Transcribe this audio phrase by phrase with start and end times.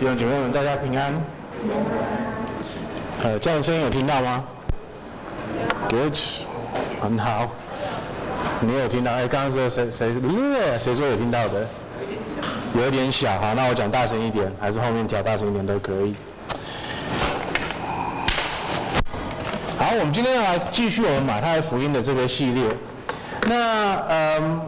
[0.00, 1.12] 弟兄姐妹们，大家平安。
[3.22, 4.42] 呃，这样的声音有听到吗
[5.90, 6.16] ？Good，
[7.02, 7.50] 很好。
[8.60, 9.12] 你有听到？
[9.12, 11.68] 哎，刚刚说谁谁谁谁说有听到的？
[12.78, 16.14] 有点小，好，那我讲大声一点，还是后面调大声一点都可以。
[19.76, 22.64] 好，我们今天要来继续我们马太福音的这个系列。
[23.42, 24.60] 那呃，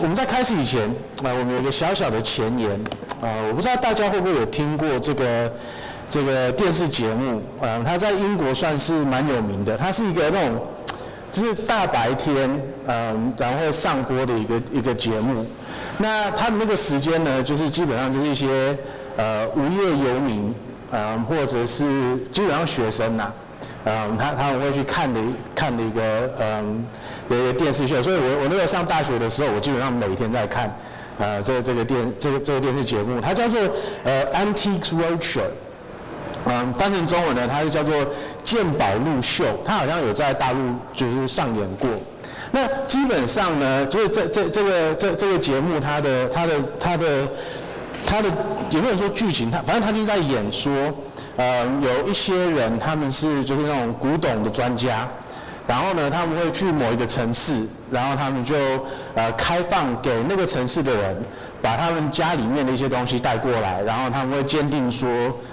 [0.00, 2.84] 我们在开始以前，啊、呃，我们有一个小小的前言。
[3.20, 5.52] 啊、呃，我不知道大家会不会有听过这个
[6.08, 7.38] 这个电视节目？
[7.60, 9.76] 啊、呃，它在英国算是蛮有名的。
[9.78, 10.60] 它是一个那种，
[11.32, 12.48] 就是大白天，
[12.86, 15.46] 嗯、然后上播的一个一个节目。
[15.98, 18.76] 那他们那个时间呢，就是基本上就是一些
[19.16, 20.52] 呃无业游民，
[20.90, 21.84] 呃，或者是
[22.32, 23.32] 基本上学生呐、啊，
[23.84, 25.20] 嗯，他他们会去看的
[25.54, 26.84] 看的一个嗯
[27.28, 28.02] 有一个电视秀。
[28.02, 30.68] 所以我我那个上大学的时候，我基本上每天在看，
[31.18, 33.60] 呃，这这个电这个这个电视节目，它叫做
[34.02, 35.42] 呃 Antiques Roadshow，
[36.46, 37.94] 嗯，翻成中文呢，它是叫做
[38.42, 40.58] 鉴宝路秀，它好像有在大陆
[40.92, 41.88] 就是上演过。
[42.50, 47.06] 那基本上呢，就是这这这个这这个节目，它的它的它的
[48.06, 48.28] 它的
[48.70, 49.50] 有没有说剧情？
[49.50, 50.72] 它反正它就是在演说，
[51.36, 55.08] 呃，有一些人他们是就是那种古董的专家，
[55.66, 57.54] 然后呢，他们会去某一个城市，
[57.90, 58.54] 然后他们就
[59.14, 61.16] 呃开放给那个城市的人，
[61.62, 65.08] 把他们家里面的一些东西带过来，然后他们会鉴定说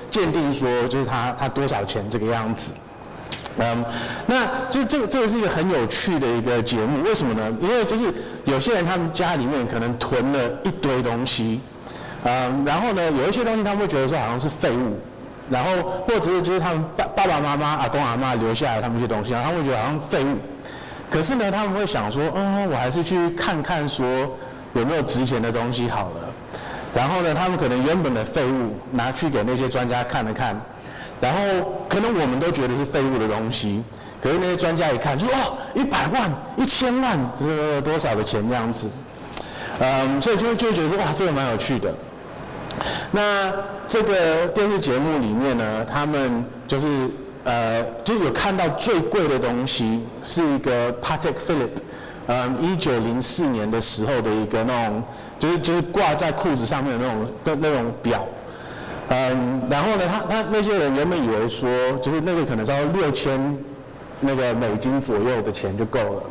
[0.09, 2.73] 鉴定说就是他他多少钱这个样子。
[3.57, 3.85] 嗯，
[4.27, 7.49] 那就这个这个是一个很有趣的一个节目，为什么呢？
[7.61, 11.61] 因为就是有些人他们家里面可能囤了一堆东西，
[12.23, 14.99] 嗯，然后呢，有一些东西他们会觉得说好像是废物，
[15.51, 15.69] 然后
[16.07, 20.37] 或者是就是他们爸爸爸妈妈、阿公阿嬷留下来他们一些东西，然后他们觉得好像废物，
[21.09, 24.05] 可是呢，他们会想说，嗯，我还是去看看说
[24.73, 26.33] 有没有值钱的东西好了，
[26.95, 30.59] 然后呢，他们可能原本的废物拿去给那些专家看了看。
[31.19, 31.39] 然后
[31.87, 33.83] 可能我们都觉得是废物的东西，
[34.19, 38.89] 可是那些专家一看，就说哦，一百万、一千万，这个多少的钱这样子，
[39.77, 41.93] 嗯，所以就就觉得哇，这个蛮有趣的。
[43.11, 43.51] 那
[43.87, 46.87] 这个电视节目里面呢，他们就是
[47.43, 51.81] 呃，就有看到最贵的东西，是一个 Patek Philippe，
[52.27, 55.03] 嗯，一九零四年的时候的一个那种，
[55.39, 58.25] 就是就是挂在裤子上面的那种的那种表。
[59.09, 61.69] 嗯，然后呢，他他那些人原本以为说，
[62.01, 63.57] 就是那个可能是要六千
[64.21, 66.23] 那个美金左右的钱就够了，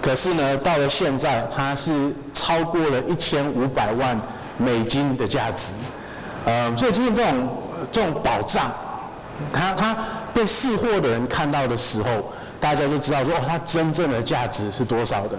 [0.00, 1.92] 可是呢，到了现在，它是
[2.32, 4.18] 超过了一千五百万
[4.56, 5.72] 美金的价值。
[6.46, 7.48] 嗯，所以今天这种
[7.90, 8.70] 这种宝藏，
[9.52, 9.96] 他他
[10.32, 15.38] 被识货的人看到的时候，大家就知道说，哦，它真正的价值是多少的。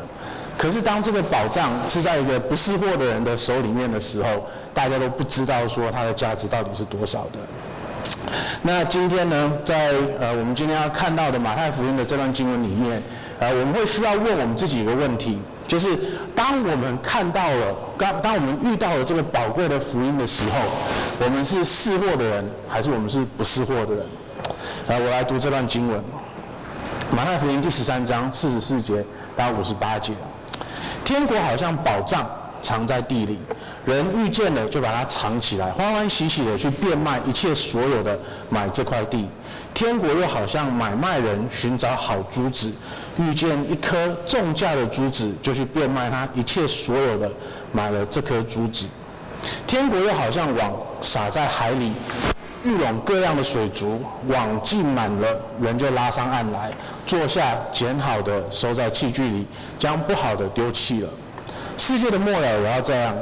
[0.58, 7.40] 可是当这个宝藏是在一个不识货的人的手里面的时候，大家都不知道说它的价值到底是多少的。
[8.62, 13.02] 那今天呢，在呃我们今天要看到的马太福音的这段经文里面，
[13.38, 15.38] 呃我们会需要问我们自己一个问题，
[15.68, 15.98] 就是
[16.36, 20.60] 当我们看到了，当当我们遇到了这个宝贵的福音的时候，
[21.20, 24.06] 我们是识货的人，还是我们是不识货的人？
[24.88, 26.00] 来，我来读这段经文，
[27.12, 29.04] 马太福音第十三章四十四节
[29.36, 30.14] 到五十八节。
[31.04, 32.30] 天国好像宝藏
[32.62, 33.40] 藏在地里，
[33.86, 38.18] 人遇见了就把它藏起来，欢欢喜喜的去变卖一切所有的
[38.50, 39.28] 买这块地。
[39.76, 42.72] 天国又好像买卖人寻找好珠子，
[43.20, 47.30] 遇见一颗重价的珠子，就去变卖他一切所有的
[47.74, 48.88] 买了这颗珠子。
[49.68, 50.72] 天国又好像网
[51.02, 51.92] 撒在海里。
[52.64, 56.72] 聚拢各样的水族，网尽满了，人就拉上岸来，
[57.06, 59.46] 坐下捡好的收在器具里，
[59.78, 61.10] 将不好的丢弃了。
[61.78, 63.14] 世界的末了也要这样，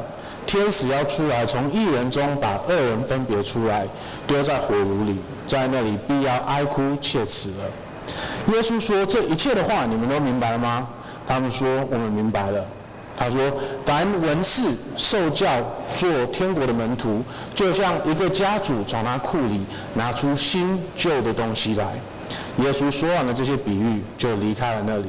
[0.45, 3.85] 天使要出来，从一人中把恶人分别出来，
[4.25, 5.17] 丢在火炉里，
[5.47, 8.53] 在那里必要哀哭切齿了。
[8.53, 10.87] 耶稣说：“这一切的话，你们都明白了吗？”
[11.27, 12.65] 他们说：“我们明白了。”
[13.15, 13.39] 他说
[13.85, 14.63] ：“凡文士
[14.97, 15.47] 受教
[15.95, 17.23] 做天国的门徒，
[17.55, 19.61] 就像一个家主从他库里
[19.93, 21.85] 拿出新旧的东西来。”
[22.57, 25.05] 耶稣说完了这些比喻，就离开了那里，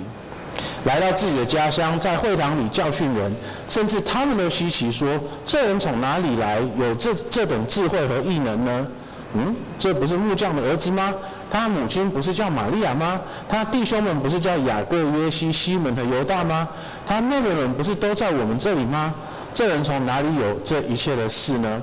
[0.84, 3.34] 来到自己的家乡，在会堂里教训人，
[3.66, 8.86] 甚至他们都稀奇说：“这人从哪里来，有这这等智慧和异能呢？
[9.34, 11.12] 嗯，这不是木匠的儿子吗？”
[11.50, 13.20] 他母亲不是叫玛利亚吗？
[13.48, 16.68] 他弟兄们不是叫雅各、约西、西门和犹大吗？
[17.06, 19.14] 他那个人不是都在我们这里吗？
[19.52, 21.80] 这人从哪里有这一切的事呢？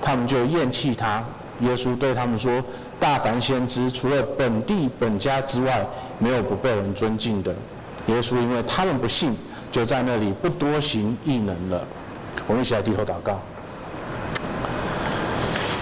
[0.00, 1.20] 他们就厌弃他。
[1.62, 2.62] 耶稣对他们说
[3.00, 5.84] ：“大凡先知，除了本地本家之外，
[6.20, 7.52] 没有不被人尊敬的。”
[8.06, 9.36] 耶稣因为他们不信，
[9.72, 11.82] 就在那里不多行异能了。
[12.46, 13.40] 我们一起来低头祷告。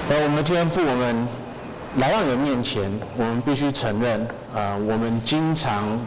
[0.09, 1.27] 呃，我们的天父，我们
[1.97, 4.21] 来到你的面前，我们必须承认，
[4.55, 5.99] 啊、我们经常，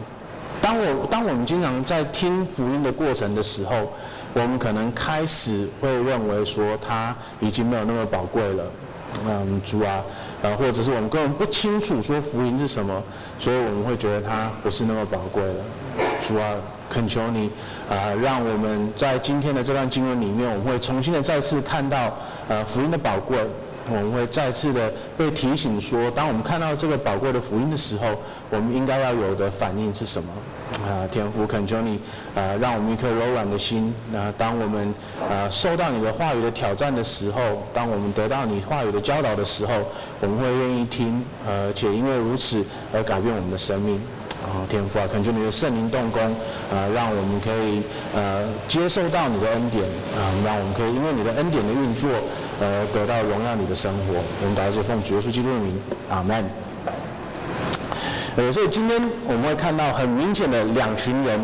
[0.62, 3.92] 当我当我们经常在听福音的过程的时候，
[4.32, 8.64] 我们可能开始会认为说，它已经没有那么宝贵了。
[9.26, 10.02] 嗯，主啊，
[10.40, 13.02] 呃，或者是我们根本不清楚说福音是什么，
[13.38, 15.54] 所以我们会觉得它不是那么宝贵了。
[16.22, 16.54] 主啊，
[16.88, 17.50] 恳求你，
[17.90, 22.16] 啊、让我们在今天的这段经文里面，我们会重新的再次看到，
[22.48, 23.38] 呃，福音的宝贵。
[23.90, 28.06] 我们会再次的被提醒说，当我们看到这个宝贵的福音的时候，
[28.48, 30.32] 我们应该要有的反应是什么？
[30.86, 31.98] 啊，天父恳求你，
[32.34, 33.92] 啊，让我们一颗柔软的心。
[34.12, 34.94] 那当我们
[35.28, 37.40] 啊受到你的话语的挑战的时候，
[37.74, 39.72] 当我们得到你话语的教导的时候，
[40.20, 42.64] 我们会愿意听，而且因为如此
[42.94, 44.00] 而改变我们的生命。
[44.40, 46.22] 啊，天父啊，恳求你的圣灵动工，
[46.72, 47.82] 啊，让我们可以
[48.14, 49.84] 呃接受到你的恩典，
[50.16, 52.08] 啊，让我们可以因为你的恩典的运作，
[52.60, 54.14] 呃，得到荣耀你的生活。
[54.42, 55.80] 我们祷告奉主耶稣基督的名，
[56.10, 56.44] 阿门。
[58.36, 61.40] 呃，所以今天我们会看到很明显的两群人，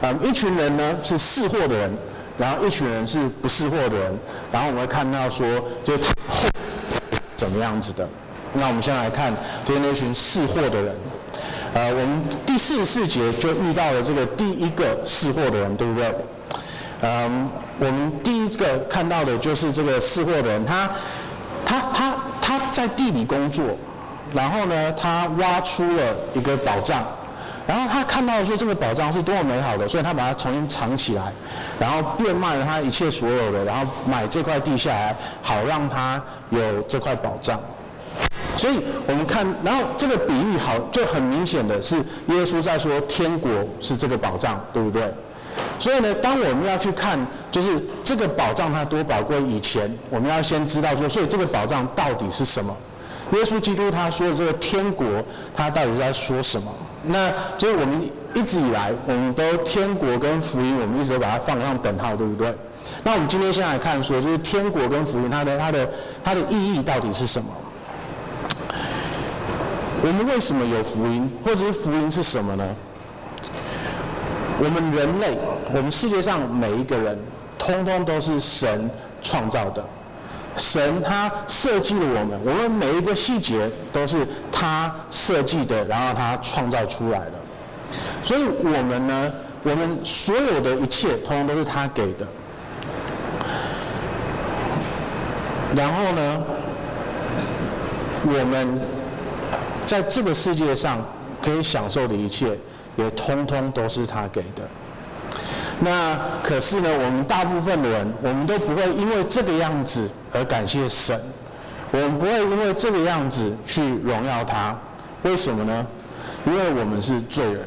[0.00, 1.90] 啊，一群人呢是识货的人，
[2.38, 4.12] 然后一群人是不识货的人，
[4.52, 5.46] 然后我们会看到说，
[5.84, 6.48] 就是他
[7.34, 8.08] 怎么样子的。
[8.54, 9.34] 那我们先来看，
[9.66, 10.94] 就是那群识货的人。
[11.74, 16.14] 呃，我们第四十四节就遇到了这个第一个识货的人，对不对？
[17.00, 17.48] 嗯，
[17.82, 20.88] 我们第一个看到的就是这个识货的人，他
[21.66, 23.64] 他他他在地里工作，
[24.32, 27.02] 然后呢，他挖出了一个宝藏，
[27.66, 31.32] 然后他看到说这个宝藏是多么美好的，所以他把它重新藏起来，
[31.80, 37.58] 然后变卖了他一切所有的，然后买这块地下来，好让他有这块宝藏。
[38.56, 41.96] 所以我们看，然后这个比喻好，就很明显的是
[42.28, 43.50] 耶稣在说天国
[43.80, 45.12] 是这个宝藏，对不对？
[45.82, 47.18] 所以呢，当我们要去看，
[47.50, 52.72] 就是这个宝藏它多宝贵，以前我们要先知道说，所以这个宝藏到底是什么？
[53.32, 55.04] 耶稣基督他说的这个天国，
[55.56, 56.72] 他到底在说什么？
[57.02, 62.54] 那就是我们一直以来，我们都天国跟福音，我们一直都把它放上等号，对不对？
[63.02, 65.90] 那我们今天先来看说，就是天国跟福音，它的它的
[66.22, 67.48] 它的意义到底是什么？
[70.04, 72.64] 我们为什么有福音，或者是福音是什么呢？
[74.62, 75.36] 我们人类，
[75.74, 77.18] 我们世界上每一个人，
[77.58, 78.88] 通通都是神
[79.20, 79.84] 创造的。
[80.56, 87.32] 神他设计了我们，我们每一个细节都是他设计的，然后他创造出来的。
[88.22, 89.32] 所以，我们呢，
[89.64, 92.24] 我们所有的一切，通通都是他给的。
[95.74, 96.42] 然后呢，
[98.26, 98.80] 我们。
[99.84, 101.04] 在这个世界上
[101.42, 102.56] 可以享受的一切，
[102.96, 104.68] 也通通都是他给的。
[105.80, 111.20] 那可是呢，我们大部分的人，我们都不会因为这个样子而感谢神，
[111.90, 114.76] 我们不会因为这个样子去荣耀他。
[115.22, 115.86] 为什么呢？
[116.46, 117.66] 因为我们是罪人，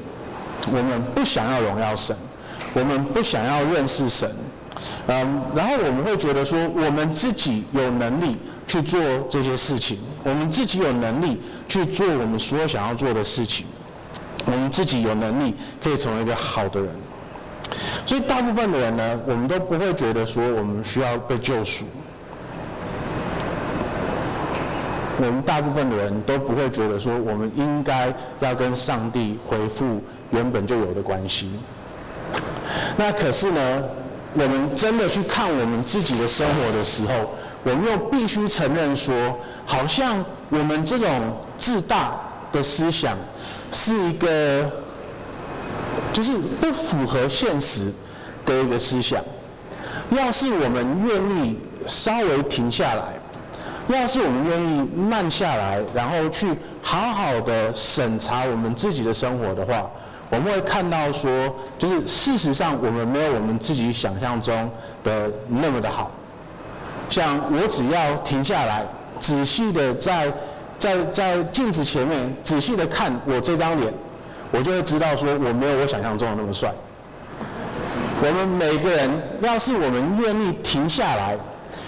[0.67, 2.15] 我们不想要荣耀神，
[2.73, 4.29] 我们不想要认识神。
[5.07, 8.37] 嗯，然后我们会觉得说，我们自己有能力
[8.67, 11.41] 去做这些事情，我们自己有能力。
[11.67, 13.65] 去做我们所有想要做的事情，
[14.45, 16.89] 我们自己有能力可以成为一个好的人，
[18.05, 21.85] 所以大部分的人呢，我们都不会觉得说我们需要被救赎，
[25.17, 31.51] 我们大部分的人都不会觉得说我们应该要跟上帝恢复原本就有的关系。
[32.97, 33.83] 那可是呢，
[34.33, 37.31] 我们真的去看我们自己的生活的时候，
[37.63, 39.15] 我们又必须承认说，
[39.65, 41.09] 好像我们这种
[41.57, 42.15] 自大
[42.51, 43.17] 的思想
[43.71, 44.71] 是一个，
[46.13, 47.91] 就是不符合现实
[48.45, 49.21] 的一个思想。
[50.11, 53.03] 要是我们愿意稍微停下来，
[53.87, 56.47] 要是我们愿意慢下来，然后去
[56.81, 59.89] 好好的审查我们自己的生活的话，
[60.29, 64.69] 我们会看到说，就是事实上我们没有我们自己想象中
[65.03, 66.11] 的那么的好。
[67.09, 68.83] 像我只要停下来，
[69.19, 70.31] 仔细的在
[70.77, 73.93] 在在镜子前面仔细的看我这张脸，
[74.51, 76.73] 我就会知道说我没有我想象中的那么帅。
[78.21, 79.09] 我们每个人，
[79.41, 81.37] 要是我们愿意停下来，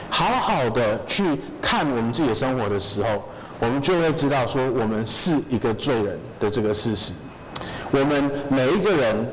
[0.10, 1.24] 好好的去
[1.62, 3.24] 看我们自己的生活的时候，
[3.60, 7.14] 我们就会知道说我们是一个罪人的这个事实。
[7.92, 9.26] 我们每一个人。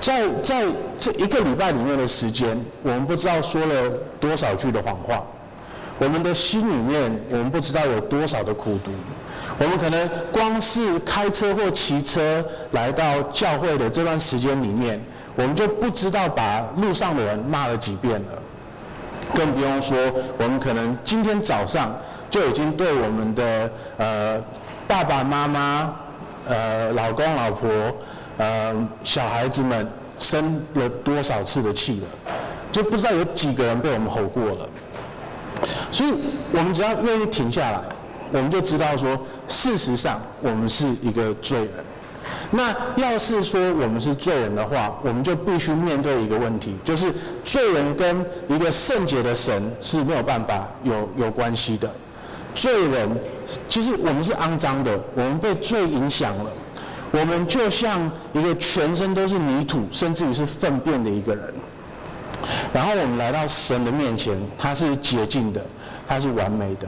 [0.00, 0.64] 在在
[0.96, 5.26] 这一个礼拜里面的时间，我们不知道说了多少句的谎话，
[5.98, 8.92] 我们的心里面，我们不知道有多少的苦毒，
[9.58, 15.00] 我们可能光是开车或骑车来到教会的这段时间里面，
[15.34, 18.42] 我们就不知道把路上的人骂了几遍了，
[19.34, 19.98] 更不用说
[20.38, 21.92] 我们可能今天早上
[22.30, 24.40] 就已经对我们的呃
[24.86, 25.92] 爸爸妈妈、
[26.46, 27.68] 呃老公老婆、
[28.36, 29.86] 呃小孩子们
[30.18, 32.32] 生了多少次的气了，
[32.70, 34.68] 就不知道有几个人被我们吼过了。
[35.90, 36.12] 所以，
[36.52, 37.80] 我们只要愿意停下来，
[38.32, 41.70] 我们就知道说，事实上我们是一个罪人。
[42.50, 47.12] 那要是说我们是罪人的话，我们就必须面对一个问题，就是
[47.44, 51.90] 罪人跟一个圣洁的神是没有办法有有关系的。
[52.54, 53.08] 罪人
[53.68, 56.50] 其实我们是肮脏的，我们被罪影响了，
[57.10, 61.54] 我们就像一个全身都是泥土，甚至于是粪便的一个人。
[62.72, 65.60] 然后我们来到神的面前，他是洁净的，
[66.06, 66.86] 他是完美的。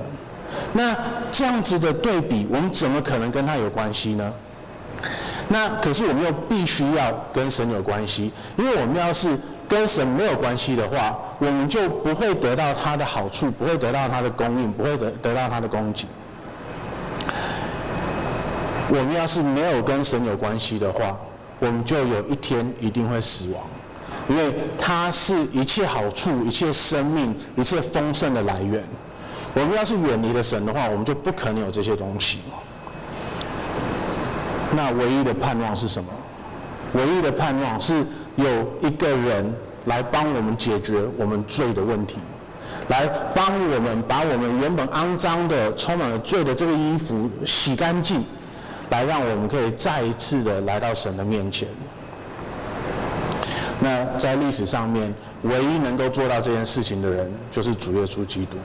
[0.72, 0.96] 那
[1.30, 4.32] 这样子的对比，我们怎么可能跟他有关系呢？
[5.48, 9.36] 那可是我们又必须要跟神有关系，因为我们要是
[9.68, 16.06] 跟神没有关系的话，我们就不会得到他的好处，不会得到他的供应，不会得得到他的供给。
[18.88, 21.16] 我们要是没有跟神有关系的话，
[21.60, 23.62] 我们就有一天一定会死亡，
[24.30, 28.80] 因为它是一切好处、一切生命、一切丰盛的来源。
[29.52, 32.38] 我们要是远离了神的话，我们就不可能有这些东西。
[34.76, 36.08] 那唯一的盼望是什么？
[36.92, 38.06] 唯一的盼望是
[38.36, 38.46] 有
[38.80, 39.52] 一个人
[39.86, 42.18] 来帮我们解决我们罪的问题，
[42.86, 48.24] 来帮我们把我们原本肮脏的、充满了罪的这个衣服洗干净，
[48.90, 51.66] 来让我们可以再一次的来到神的面前。
[53.80, 58.58] 那在历史上面，唯一能够做到这件事情的人，就是主耶稣基督。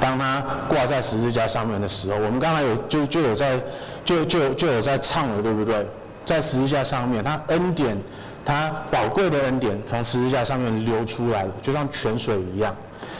[0.00, 3.60] 当他挂在十字架上面的时候，我们刚才有就就有在
[4.04, 5.86] 就就就有在唱了，对不对？
[6.24, 7.96] 在十字架上面，他恩典，
[8.44, 12.74] 他宝贵的恩典从十字架上面流出来了，就像泉水一样，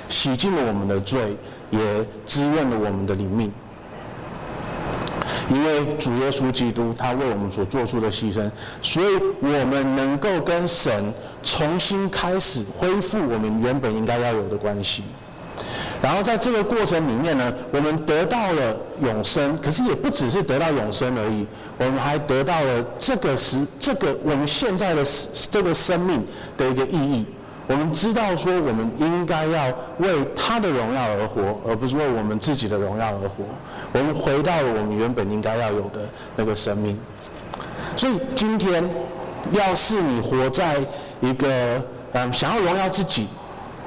[0.09, 1.37] 洗净了我们的罪，
[1.71, 1.81] 也
[2.25, 3.53] 滋润了我们的灵命。
[5.51, 8.49] 因为主耶稣基督他为我们所做出的牺牲，
[8.81, 9.07] 所以
[9.41, 15.03] 我们能够跟神重新开始恢复我们原本应该要有的关系。
[16.01, 25.05] 然后在这个过程里面呢，我们得到了永生，可是也不只是得到永生而已，我们还得到了这个时这个我们现在的
[25.51, 26.25] 这个生命
[26.57, 27.27] 的一个意义。
[27.67, 33.45] 我们知道说，我们应该要为他的荣耀而活，而不是为我们自己的荣耀而活。
[33.93, 36.99] 我们回到了我们原本应该要有的那个生命。
[37.97, 38.89] 所以今天，
[39.53, 40.77] 要是你活在
[41.21, 41.83] 一个
[42.13, 43.29] 嗯想要荣耀自己。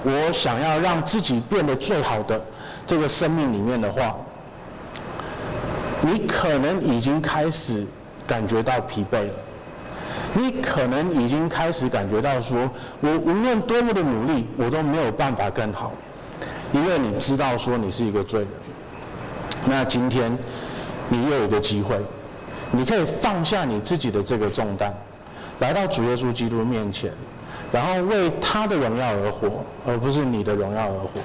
[0.05, 2.43] 我想要让自己变得最好的
[2.86, 4.13] 这个生命里面的话，
[6.01, 7.88] 你可能已经开始
[8.27, 9.33] 感觉到疲惫了。
[10.33, 12.69] 你可能已经开始感觉到说，
[13.00, 15.93] 我无论多么的努力，我都没有办法更好，
[16.74, 18.50] 因为你知道说你是一个罪人。
[19.65, 20.38] 那今天
[21.10, 21.98] 你又有一个机会，
[22.72, 24.93] 你可以放下你自己的这个重担，
[25.60, 27.12] 来到主耶稣基督面前。
[27.72, 31.20] 然后为他的荣耀而活，而不是你的荣耀而活。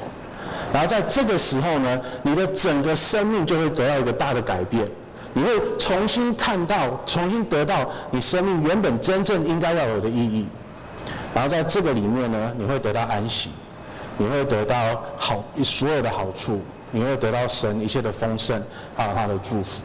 [0.73, 4.89] 然后在这个时候呢，你的整个生命就会得到一个大的改变。
[5.35, 10.47] 你会重新看到，重新得到你生命原本真正应该要有的意义。
[11.35, 13.51] 然后在这个里面呢，你会得到安息，
[14.17, 14.75] 你会得到
[15.19, 18.63] 好所有的好处，你会得到神一切的丰盛，
[18.97, 19.83] 还有他的祝福。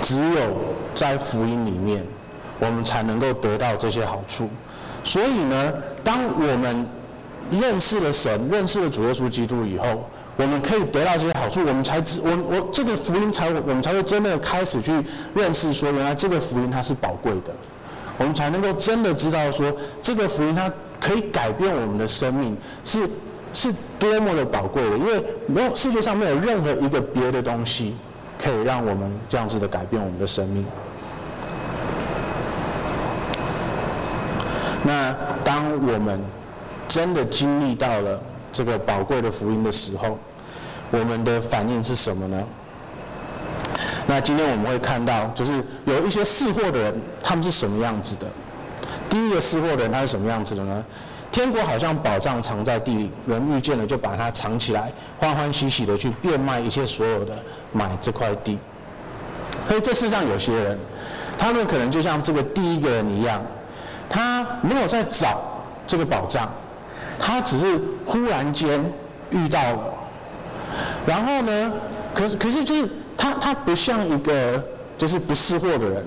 [0.00, 0.56] 只有
[0.94, 2.04] 在福音里面。
[2.60, 4.48] 我们才能够得到这些好处，
[5.02, 5.72] 所以呢，
[6.04, 6.86] 当我们
[7.50, 14.92] 认识了神，认识了主耶稣基督以后，我们可以得到这些好处，我们才知我我这个福音才我们才会真的开始去
[15.34, 17.52] 认识说，原来这个福音它是宝贵的，
[18.16, 23.00] 我们才能够真的知道说，这个福音它可以改变我们的生命，是
[23.52, 27.94] 是多么的宝贵的，因为没有世界上没有任何一个别的东西
[28.42, 30.64] 可以让我们这样子的改变我们的生命。
[34.84, 36.20] 那当我们
[36.88, 38.20] 真的经历到了
[38.52, 40.18] 这个宝贵的福音的时候，
[40.90, 42.42] 我们的反应是什么呢？
[44.06, 45.52] 那今天我们会看到，就是
[45.84, 48.26] 有一些识货的人，他们是什么样子的？
[49.08, 50.84] 第一个识货的人他是什么样子的呢？
[51.32, 57.32] 天国好像宝藏藏在地里，人遇见了就把它藏起来，欢欢喜喜的去变卖一切所有的，
[57.72, 58.58] 买这块地。
[59.66, 60.78] 所以这世上有些人，
[61.38, 63.42] 他们可能就像这个第一个人一样。
[64.10, 65.40] 他没有在找
[65.86, 66.46] 这个宝藏，
[67.18, 68.78] 他只是忽然间
[69.30, 69.94] 遇到了，
[71.06, 71.72] 然后呢，
[72.12, 72.86] 可是可是就是
[73.16, 74.62] 他他不像一个
[74.98, 76.06] 就是不识货的人，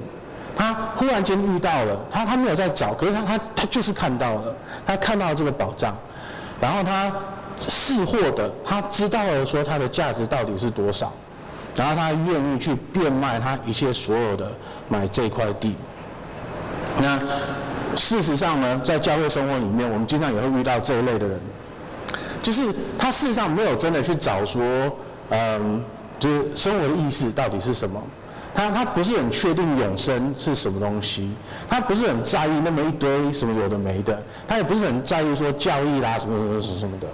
[0.58, 4.56] 他忽然间遇到了，他他没有在找，可是他他他就是看到了，
[4.88, 5.96] 他看到了这个宝藏，
[6.62, 7.12] 然后他
[7.60, 11.12] 识货的，他知道了说它的价值到底是多少，
[11.76, 14.52] 然后他愿意去变卖他一切所有的
[14.88, 15.76] 买这块地。
[17.02, 17.20] 那
[17.96, 21.40] 事实上呢，在教会生活里面，我们经常也会遇到这一类的人，
[22.42, 24.64] 就是他事实上没有真的去找说，
[25.30, 25.84] 嗯，
[26.20, 28.02] 就是生活的意思到底是什么。
[28.56, 31.30] 他他不是很确定永生是什么东西，
[31.70, 37.08] 他不是很在意那么一堆什么有的没的，他也不是很在意说教义啦什么什么什么什么的。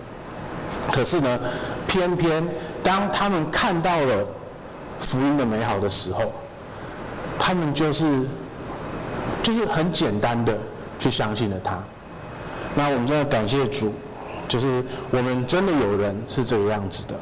[0.91, 1.39] 可是呢，
[1.87, 2.47] 偏偏
[2.83, 4.23] 当他们看到了
[4.99, 6.31] 福音的美好的时候，
[7.39, 8.21] 他们就是
[9.41, 10.55] 就是很简单的
[10.99, 11.77] 去相信了他。
[12.75, 13.91] 那我们真的感谢主，
[14.47, 17.15] 就是我们真的有人是这个样子的。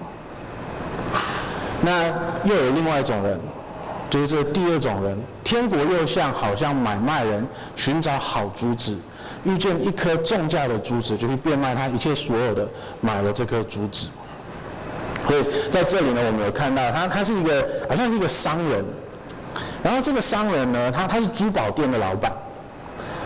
[1.81, 2.07] 那
[2.43, 3.39] 又有另外一种人。
[4.09, 8.97] 就是这第二种人，天国又像好像买卖人寻找好珠子，
[9.43, 12.67] 遇见一颗重价的珠子，就去变卖他一切所有的，
[13.01, 14.09] 买了这颗珠子。
[15.27, 18.83] 所以在这里呢，我们有看到他，他是一个好像是一个商人，
[19.83, 22.31] 然后这个商人呢，他他是珠宝店的老板。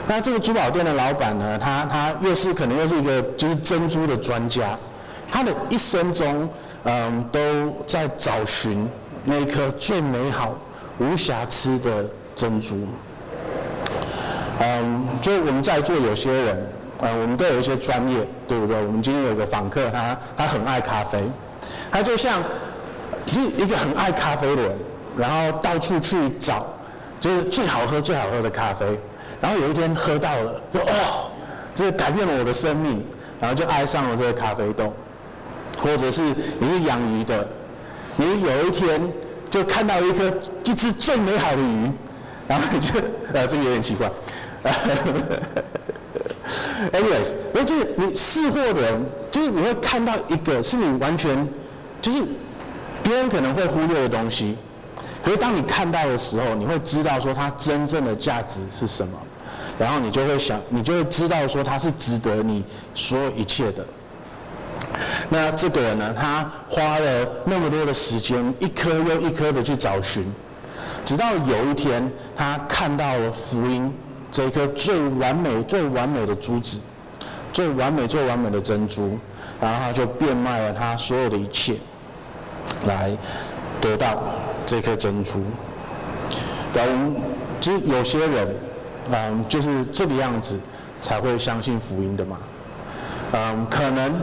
[0.05, 4.77] 那这个珠宝店的老板呢，他他又是可能又是一个就是珍珠的专家，
[5.31, 6.49] 他的一生中，
[6.83, 7.39] 嗯，都
[7.87, 8.85] 在找寻
[9.23, 10.53] 那颗最美好。
[10.99, 12.87] 无瑕疵的珍珠，
[14.59, 16.67] 嗯，就我们在座有些人，
[16.99, 18.77] 呃，我们都有一些专业，对不对？
[18.85, 21.23] 我们今天有个访客，他他很爱咖啡，
[21.91, 22.43] 他就像
[23.25, 24.77] 一一个很爱咖啡的人，
[25.17, 26.65] 然后到处去找，
[27.19, 28.85] 就是最好喝最好喝的咖啡，
[29.41, 31.31] 然后有一天喝到了，就哦，
[31.73, 33.03] 这改变了我的生命，
[33.41, 34.93] 然后就爱上了这个咖啡豆，
[35.81, 36.21] 或者是
[36.59, 37.47] 你是养鱼的，
[38.15, 39.01] 你有一天。
[39.53, 40.33] 就看到一颗
[40.63, 41.91] 一只最美好的鱼，
[42.47, 42.99] 然后你就
[43.31, 44.11] 呃，这个有点奇怪。
[46.91, 51.47] Anyways，而且你试货的人，就是你会看到一个是你完全
[52.01, 52.23] 就是
[53.03, 54.57] 别人可能会忽略的东西，
[55.23, 59.15] 可是当你看到的时候，你会知道说它真正的价值是什么，
[59.77, 63.85] 然后你就会想，你就会知道说它是值得你所有一切的。
[65.29, 70.25] 那这个人呢，他花了那么多的时间，一颗又一颗的去找寻，
[71.03, 73.91] 直到有一天，他看到了福音
[74.31, 76.79] 这一颗最完美、最完美的珠子，
[77.51, 79.17] 最完美、最完美的珍珠，
[79.59, 81.75] 然后他就变卖了他所有的一切，
[82.85, 83.11] 来
[83.81, 84.21] 得到
[84.65, 85.41] 这颗珍珠。
[86.75, 86.91] 然后，
[87.59, 88.55] 就是有些人，
[89.11, 90.59] 嗯，就是这个样子
[91.01, 92.37] 才会相信福音的嘛，
[93.31, 94.13] 嗯，可能。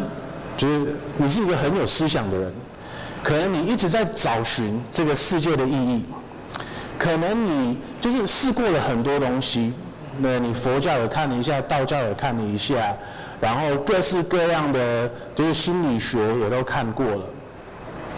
[0.57, 2.53] 就是你是一个很有思想的人，
[3.23, 6.05] 可能你一直在找寻这个世界的意义，
[6.99, 9.73] 可能你就是试过了很多东西，
[10.19, 12.95] 那你佛教也看了一下，道教也看了一下，
[13.41, 17.25] 然后各式各样的就是心理学也都看过了，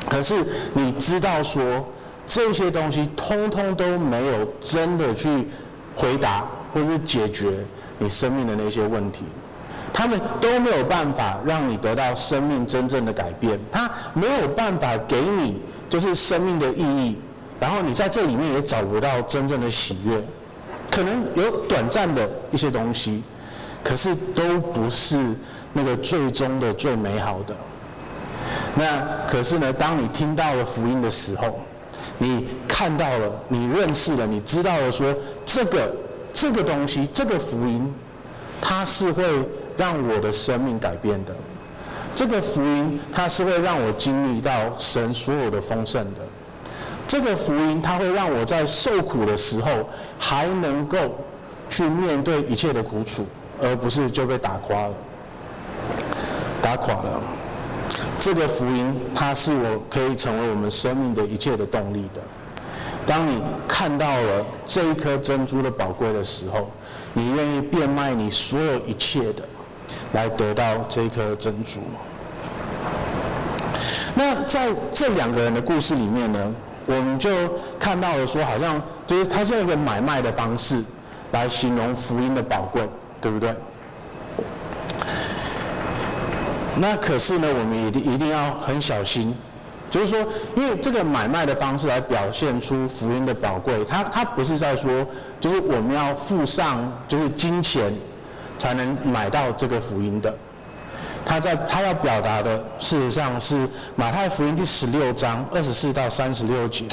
[0.08, 0.34] 可是
[0.74, 1.62] 你知道说
[2.26, 5.46] 这些东西通通都没有真的去
[5.94, 7.52] 回答或者是解决
[7.98, 9.24] 你生命的那些问题。
[9.92, 17.18] 他们都没有办法让你得到生命真正的改变，他没有办法给你就是生命的意义，
[17.60, 20.24] 然后你在这里面也找不到真正的喜悦，
[20.90, 23.22] 可能有短暂的一些东西，
[23.84, 25.22] 可是都不是
[25.74, 27.54] 那个最终的最美好的。
[28.74, 31.60] 那可是呢，当你听到了福音的时候，
[32.16, 35.94] 你看到了，你认识了，你知道了说这个
[36.32, 37.94] 这个东西，这个福音，
[38.62, 39.24] 它是会。
[39.76, 41.32] 让我的生命改变的，
[42.14, 46.20] 这个福音，它是会让我经历到神所有的丰盛的。
[47.08, 49.70] 这个福音，它会让我在受苦的时候，
[50.18, 50.98] 还能够
[51.68, 53.24] 去面对一切的苦楚，
[53.60, 54.94] 而不是就被打垮了。
[56.62, 57.20] 打垮了。
[58.18, 62.20] 这个福音，它是我可以成为我们生命的一切的动力的。
[63.04, 66.70] 当你看到了这一颗珍珠的宝贵的时候，
[67.12, 69.42] 你愿意变卖你所有一切的。
[70.12, 71.80] 来得到这颗珍珠。
[74.14, 76.52] 那在这两个人的故事里面呢，
[76.86, 77.30] 我们就
[77.78, 80.84] 看到了说，好像就是他是用一个买卖的方式
[81.32, 82.82] 来形容福音的宝贵，
[83.20, 83.54] 对不对？
[86.76, 89.34] 那可是呢，我们一定一定要很小心，
[89.90, 90.18] 就是说，
[90.54, 95.06] 因为这个买卖的方式来表现出福音的宝贵，他他不是在说，
[95.40, 97.92] 就是我们要付上就是金钱。
[98.58, 100.34] 才能买到这个福音的。
[101.24, 106.86] 他在他要表达的，事实上是马太福音第十六章二十四到三十六节。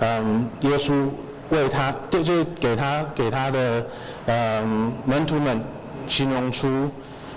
[0.00, 1.08] 嗯，耶稣
[1.50, 3.86] 为他，对，就是给他给他的
[4.26, 5.62] 嗯门徒们
[6.08, 6.90] 形容出，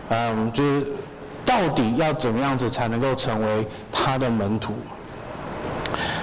[0.10, 0.88] 嗯，就是
[1.46, 4.74] 到底要怎么样子才能够成为他的门徒？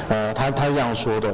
[0.08, 1.28] 呃，他他是这样说的：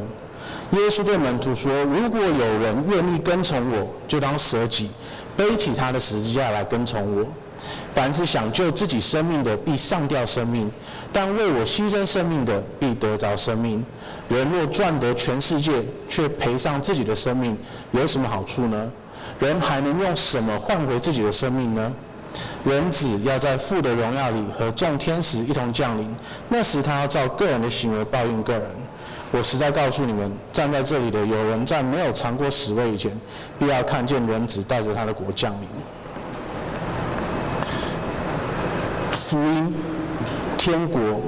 [0.73, 4.91] 耶稣对门徒说，如果有人愿意跟从我，就当舍己，
[5.37, 7.27] 背起他的十字架来跟从我。
[7.95, 10.69] 凡是想救自己生命的，必上吊生命；
[11.13, 13.85] 但为我牺牲生命的，必得着生命。
[14.29, 17.57] 人若赚得全世界，却赔上自己的生命，
[17.93, 18.91] 有什么好处呢？
[19.41, 21.93] 人还能用什么换回自己的生命呢？
[22.65, 26.15] 人子要在父的荣耀里和众天使一同降临，
[26.51, 28.63] 那时他要照个人的行为报应个人。
[29.37, 33.13] 我实在告诉你们，站在这里的有人在没有尝过死味以前，
[33.59, 35.69] 必要看见人子带着他的国降临。
[39.13, 39.75] 福音，
[40.57, 41.21] 天国，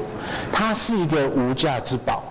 [0.51, 2.23] 它是一个无价之宝。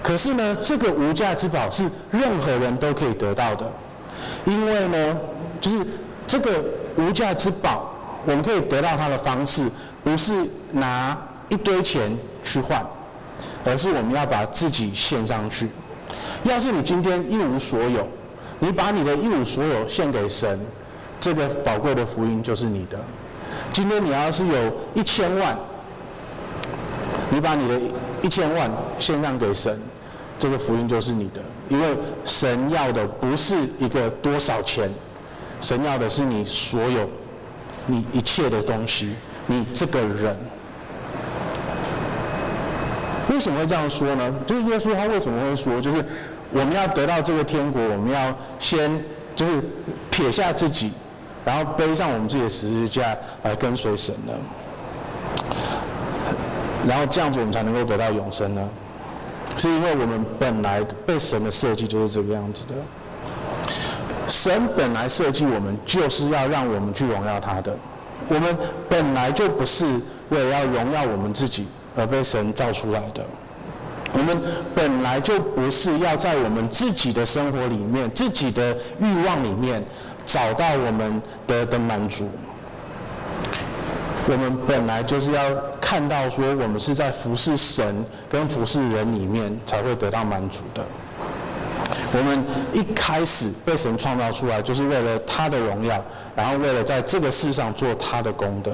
[0.00, 3.68] 可是呢，这个无价之宝是任何人都可以得到的，
[4.44, 5.16] 因为呢，
[5.60, 5.84] 就是
[6.28, 6.62] 这个
[6.96, 7.92] 无价之宝，
[8.24, 9.68] 我们可以得到它的方式，
[10.04, 10.32] 不是
[10.70, 11.18] 拿
[11.48, 12.86] 一堆钱去换，
[13.64, 15.68] 而是我们要把自己献上去。
[16.44, 18.06] 要是你今天一无所有，
[18.58, 20.58] 你把你的一无所有献给神，
[21.20, 22.98] 这个宝贵的福音就是你的。
[23.72, 25.56] 今天你要是有一千万，
[27.30, 27.80] 你把你的
[28.22, 29.78] 一千万献上给神，
[30.38, 31.88] 这个福音就是你的，因为
[32.24, 34.90] 神要的不是一个多少钱，
[35.60, 37.08] 神要的是你所有，
[37.86, 39.10] 你一切的东西，
[39.46, 40.34] 你这个人。
[43.30, 44.32] 为什么会这样说呢？
[44.46, 46.04] 就是耶稣他为什么会说，就是
[46.52, 49.02] 我们要得到这个天国，我们要先
[49.34, 49.62] 就是
[50.10, 50.92] 撇下自己。
[51.42, 54.34] 然后背上我们自己的十字架来跟随神呢，
[56.86, 58.68] 然后这样子我们才能够得到永生呢，
[59.56, 62.74] 是因为我们本来被神的设计就是这个样子的。
[64.28, 67.74] 神本来设计我们就是要让我们去荣耀他的，
[68.28, 68.54] 我们
[68.86, 69.86] 本来就不是
[70.28, 73.24] 为了要荣耀我们自己而被神造出来的，
[74.12, 74.40] 我们
[74.74, 79.84] 本来就不是要在我们自己的生活里面、自己的欲望里面。
[80.26, 82.28] 找到我们的的满足，
[84.28, 85.42] 我们本来就是要
[85.80, 90.84] 看到说，我们是在服侍神跟服侍人里面才会得到满足的。
[92.12, 96.00] 我们一开始被神创造出来，就是为了他的荣耀，
[96.36, 98.70] 然后为了在这个世上做他的功德。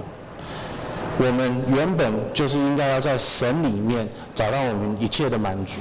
[1.19, 5.81] 我们原本就是应该要在神里面找到我们一切的满足。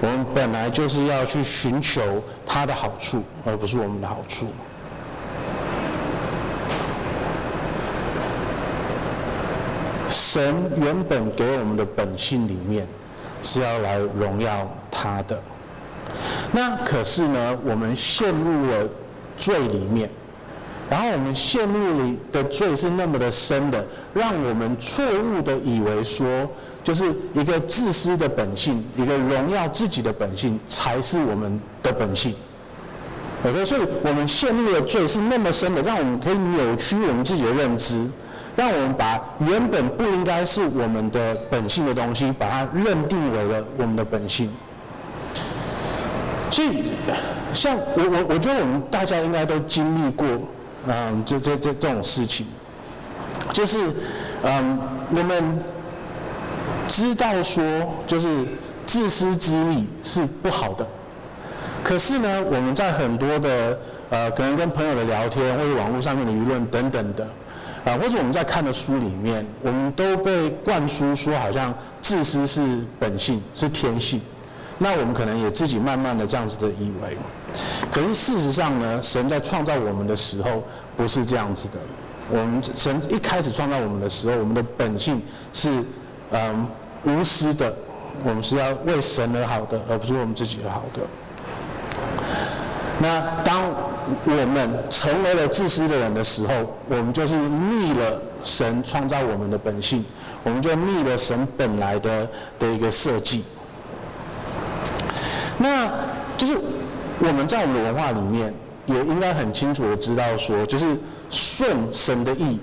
[0.00, 4.46] 我们本来就是要去寻求他的好处，而不是我们的好处。
[10.10, 12.86] 神原本给我们的本性里面
[13.42, 15.40] 是要来荣耀他的，
[16.52, 18.88] 那可是呢，我们陷入了
[19.38, 20.08] 罪里面，
[20.88, 26.26] 然后我们陷入里的罪是那么的深的，让我们错误的以为说，
[26.84, 32.34] 就是一个自私的本性，一个荣耀自己的本性才是我们的本性。
[33.44, 38.06] OK，所以我们陷入的罪是那么深的，让我们可以扭曲我们自己的认知。
[38.56, 44.48] 让我们把原本不应该是我们的本性的东西，把它认定为了我们的本性。
[46.50, 46.84] 所以，
[47.52, 50.26] 像我我我觉得我们大家应该都经历过，
[50.86, 52.46] 嗯，这这这这种事情，
[53.52, 53.78] 就是
[54.42, 54.78] 嗯，
[55.10, 55.60] 我们
[56.86, 57.62] 知道说，
[58.06, 58.44] 就是
[58.86, 60.86] 自私自利是不好的，
[61.82, 63.78] 可是呢，我们在很多的
[64.10, 67.26] 呃，可能跟朋友的聊天，或者网络上面的舆论等等的。
[67.84, 71.72] 啊，或者我们在看的书里面，我们都被灌输说，好像
[72.02, 72.60] 自私是
[72.98, 74.20] 本性，是天性。
[74.78, 77.16] 那我们可能也自己慢慢的这样子的以为。
[77.92, 80.62] 可是事实上呢，神在创造我们的时候
[80.96, 81.78] 不是这样子的。
[82.30, 85.70] 我们神一开始创造我们的时候，我们的本性是
[86.32, 86.66] 嗯
[87.04, 87.72] 无私的，
[88.24, 91.00] 我们是要为神而好的，而不是为我们自己而好的。
[92.98, 93.62] 那当
[94.24, 96.54] 我们成为了自私的人的时候，
[96.88, 100.04] 我们就是逆了神创造我们的本性，
[100.42, 103.44] 我们就逆了神本来的的一个设计。
[105.58, 105.90] 那
[106.36, 106.58] 就是
[107.18, 108.52] 我们在我们的文化里面
[108.84, 110.96] 也应该很清楚的知道说，就是
[111.30, 112.58] 顺神的意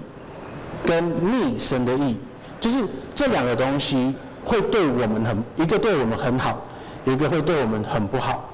[0.85, 2.17] 跟逆神的意，
[2.61, 2.83] 就是
[3.15, 4.13] 这两个东西
[4.45, 6.61] 会对我们很，一个对我们很好，
[7.05, 8.49] 一个会对我们很不好。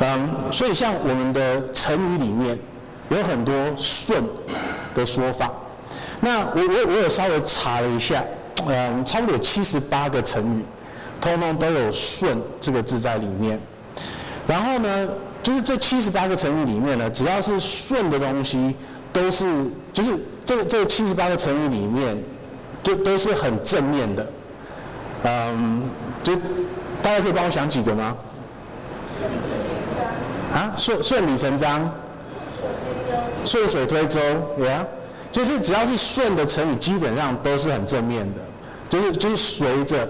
[0.00, 2.58] 嗯，所以像我们的成语里面
[3.10, 4.22] 有很多“顺”
[4.94, 5.50] 的说法。
[6.20, 8.24] 那我我我有稍微查了一下，
[8.66, 10.64] 嗯，差不多有七十八个成语，
[11.20, 13.60] 通通都有“顺”这个字在里面。
[14.50, 15.08] 然后呢，
[15.44, 18.74] 就是这七十八个成语里面呢，只要是顺的东西，
[19.12, 19.46] 都是
[19.92, 20.10] 就是
[20.44, 22.20] 这这七十八个成语里面，
[22.82, 24.26] 就都是很正面的。
[25.22, 25.88] 嗯，
[26.24, 26.34] 就
[27.00, 28.16] 大家可以帮我想几个吗？
[30.52, 31.88] 啊，顺顺理成章，
[33.44, 34.18] 顺水推舟，
[34.58, 34.84] 对啊，
[35.30, 38.40] 就是只要是顺的成语，基本上都是很正面的，
[38.88, 40.08] 就是就是随着，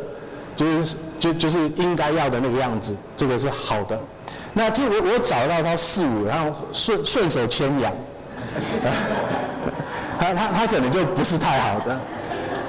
[0.56, 4.00] 就是就就是应该要的那个样子，这个是好的。
[4.52, 7.92] 那就我我找到他四五，然后顺顺手牵羊，
[10.18, 12.00] 他他他可能就不是太好的，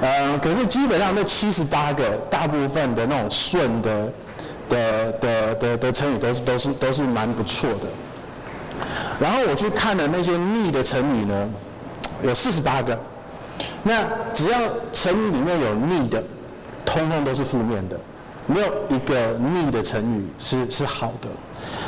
[0.02, 4.08] 呃，可是基本上那七十八个，大部分的那种顺的。
[4.72, 7.90] 的的的的成语都是都是都是蛮不错的，
[9.20, 11.50] 然后我去看了那些逆的成语呢，
[12.24, 12.98] 有四十八个，
[13.84, 14.58] 那只要
[14.94, 16.24] 成语里面有逆的，
[16.86, 18.00] 通通都是负面的，
[18.48, 21.28] 没有一个逆的成语是是好的，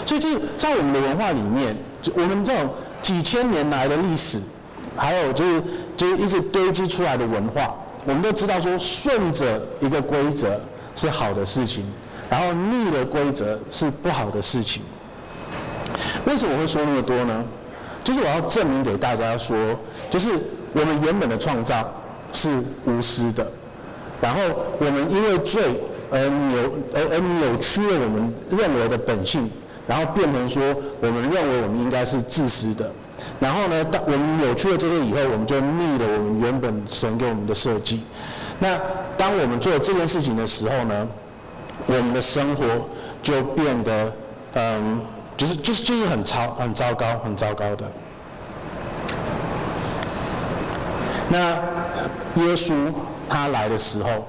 [0.05, 2.69] 所以就是在我们的文化里面，就我们这种
[3.01, 4.39] 几千年来的历史，
[4.95, 5.63] 还有就是
[5.95, 7.73] 就是一直堆积出来的文化，
[8.05, 10.59] 我们都知道说顺着一个规则
[10.95, 11.85] 是好的事情。
[12.29, 14.81] 然后逆的规则是不好的事情。
[16.25, 17.43] 为什么我会说那么多呢？
[18.03, 19.55] 就是我要证明给大家说，
[20.09, 20.29] 就是
[20.73, 21.93] 我们原本的创造
[22.31, 22.49] 是
[22.85, 23.45] 无私的，
[24.19, 24.41] 然后
[24.79, 25.63] 我们因为罪
[26.09, 29.49] 而扭而而扭曲了我们认为的本性，
[29.87, 30.63] 然后变成说
[31.01, 32.91] 我们认为我们应该是自私的。
[33.39, 38.01] 然后呢，当我们扭曲了这个以后，我们就逆了我们原本神给我们的设计。
[38.59, 38.79] 那
[39.17, 41.07] 当我们做这件事情的时候呢，
[41.87, 42.63] 我们的生活
[43.21, 44.11] 就变得，
[44.53, 45.01] 嗯，
[45.35, 47.85] 就是就是就是很糟很糟糕很糟糕的。
[51.29, 51.51] 那
[52.45, 52.73] 耶稣
[53.29, 54.27] 他来的时候，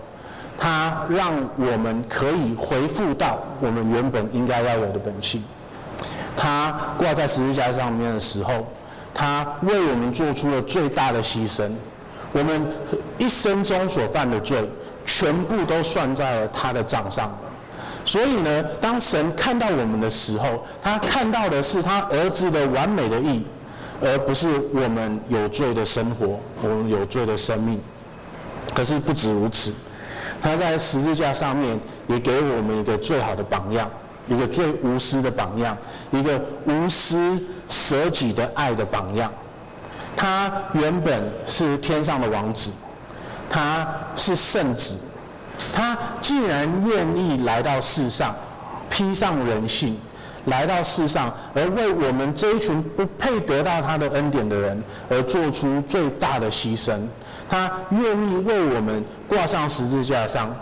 [0.58, 5.42] 他让我们可以回复到我们原本应该要有的本性。
[6.36, 8.66] 他挂在十字架上面的时候，
[9.14, 11.70] 他为我们做出了最大的牺牲。
[12.32, 12.66] 我们
[13.16, 14.68] 一生中所犯的罪，
[15.06, 17.38] 全部都算在了他的账上了。
[18.04, 23.46] 所以呢，当神看到我们的时候，他看到的是他儿子的完美的义，
[24.02, 27.80] 而不是我们有罪的生活，我们有罪的生命。
[28.74, 29.72] 可是不止如此，
[30.44, 33.90] 他在十字架上面也给我们一个最好的榜样，
[34.28, 35.74] 一个最无私的榜样，
[36.10, 39.32] 一个无私舍己的爱的榜样。
[40.14, 42.70] 他原本是天上的王子，
[43.48, 44.98] 他是圣子。
[45.74, 48.34] 他既然愿意来到世上，
[48.90, 49.98] 披上人性，
[50.44, 57.00] 来到世上，而为我们这一群不配得到他的恩典的人，而做出最大的牺牲。
[57.48, 60.54] 他愿意为我们挂上十字架上，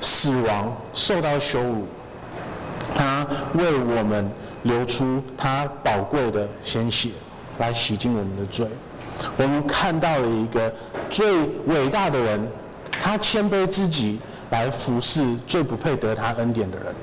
[0.00, 1.86] 死亡，受到羞辱。
[2.94, 4.30] 他为我们
[4.62, 7.10] 流出他宝贵的鲜血，
[7.58, 8.66] 来洗净我们的罪。
[9.36, 10.72] 我们看到了一个
[11.08, 12.50] 最伟大的人，
[12.90, 14.20] 他谦卑自己。
[14.52, 16.94] 来服侍最不配得他恩典的人。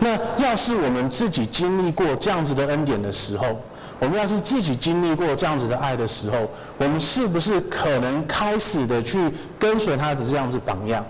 [0.00, 3.60] 那要是我们自己经历过这样子的恩典的时候，
[4.02, 6.36] 我们要是自己经历过这样子的爱的时候，
[6.76, 9.16] 我们是不是可能开始的去
[9.60, 11.06] 跟随他的这样子榜样，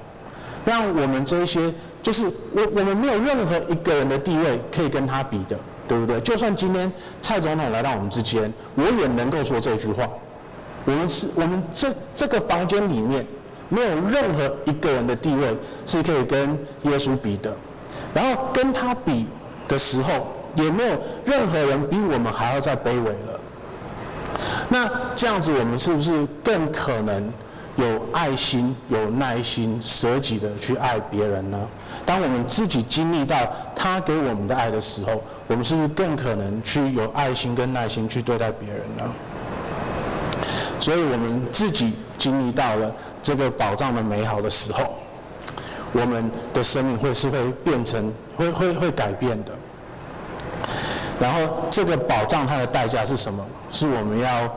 [0.67, 6.21] 让我们这些就是我我们没有任何一个人的地位可以跟他比的，对不对？
[6.21, 10.07] 就算今天蔡总统来到我们之间，我也能够说这句话。
[10.85, 13.27] 我们是我们这这个房间里面。
[13.69, 16.51] 没有任何一个人的地位是可以跟
[16.83, 17.57] 耶稣比的，
[18.13, 19.27] 然后跟他比
[19.67, 23.41] 的时候，也没有任何人比我们还要再卑微了。
[24.69, 27.31] 那这样子，我们是不是更可能
[27.77, 31.59] 有爱心、有耐心、舍己的去爱别人呢？
[32.05, 33.37] 当我们自己经历到
[33.77, 39.05] 他给我们的爱的时候，我们是不是更可能去有爱心跟耐心去对待别人呢？
[40.81, 42.93] 所以我们自己经历到了。
[43.23, 44.99] 这个宝藏的美好的时候，
[45.93, 49.53] 我们的生命会是会变成会会会改变的。
[51.23, 53.47] 然后这个宝藏它的代价是什么？
[53.71, 54.53] 是我们要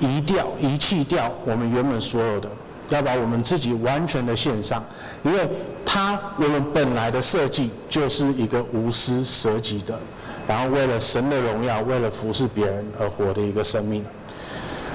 [0.00, 2.48] 移掉、遗弃掉我们原本所有的，
[2.88, 4.82] 要把我们自己完全的献上，
[5.22, 5.46] 因为
[5.84, 9.98] 它我们本来的设计就是一个无私舍己的，
[10.46, 14.02] 然后为了神的荣耀、为了服侍别人而活的一个生命。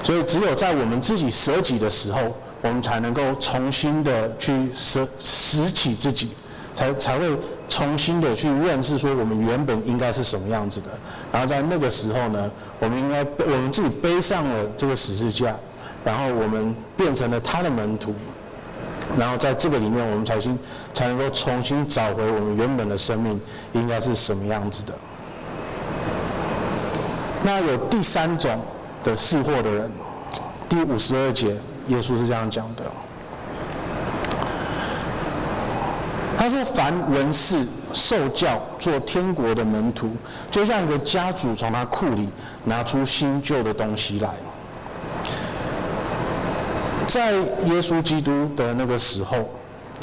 [0.02, 2.18] 所以只有在我们自己舍己的时候。
[2.66, 6.30] 我们才能够重新的去舍拾起自己，
[6.74, 7.26] 才才会
[7.68, 10.90] 重新的去认识说我们原本应该是什么样子的。
[11.32, 15.56] 然后在那个时候呢，我们应该我们自己背上了这个十字架，
[16.04, 18.14] 然后我们变成了他的门徒。
[19.18, 20.58] 然后在这个里面，我们才新
[20.94, 23.40] 才能够重新找回我们原本的生命
[23.72, 24.94] 应该是什么样子的。
[27.42, 28.60] 那有第三种
[29.02, 29.90] 的试货的人。
[30.66, 31.54] 第五十二节，
[31.88, 32.84] 耶稣是这样讲的。
[36.44, 40.10] 他说：“凡文士受教做天国的门徒，
[40.50, 42.28] 就像一个家主从他库里
[42.64, 44.28] 拿出新旧的东西来。”
[47.08, 49.48] 在耶稣基督的那个时候，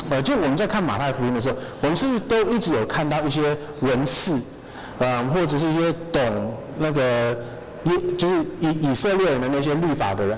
[0.09, 4.35] 呃，就我们在看马太福音的时候，我们是不是都一直有看到一些文士，
[4.97, 7.37] 呃，或者是一些懂那个
[7.83, 10.35] 以就是以以色列人的那些律法的人，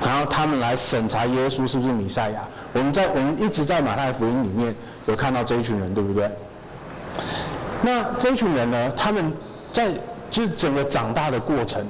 [0.00, 2.42] 然后他们来审查耶稣是不是弥赛亚？
[2.72, 4.72] 我们在我们一直在马太福音里面
[5.06, 6.30] 有看到这一群人，对不对？
[7.82, 9.32] 那这一群人呢，他们
[9.72, 9.90] 在
[10.30, 11.84] 就是整个长大的过程，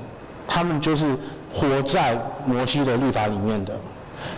[0.46, 1.16] 他们就是。
[1.52, 3.74] 活在摩西的律法里面的，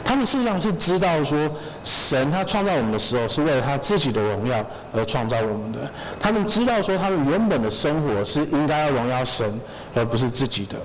[0.03, 1.39] 他们实际上是知道说，
[1.85, 5.79] 神他创造我们的时候是为了他自己的荣耀而创造我们的。
[6.19, 9.61] 他们知道说，他们原本的生活是应该要荣耀神，
[9.95, 10.79] 而不是自己的。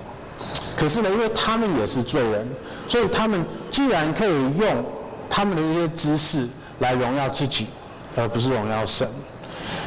[0.75, 2.45] 可是呢，因为他们也是罪人，
[2.89, 4.85] 所以他们既然可以用
[5.29, 6.45] 他们的一些知识
[6.79, 7.67] 来荣耀自己，
[8.17, 9.07] 而不是荣耀神，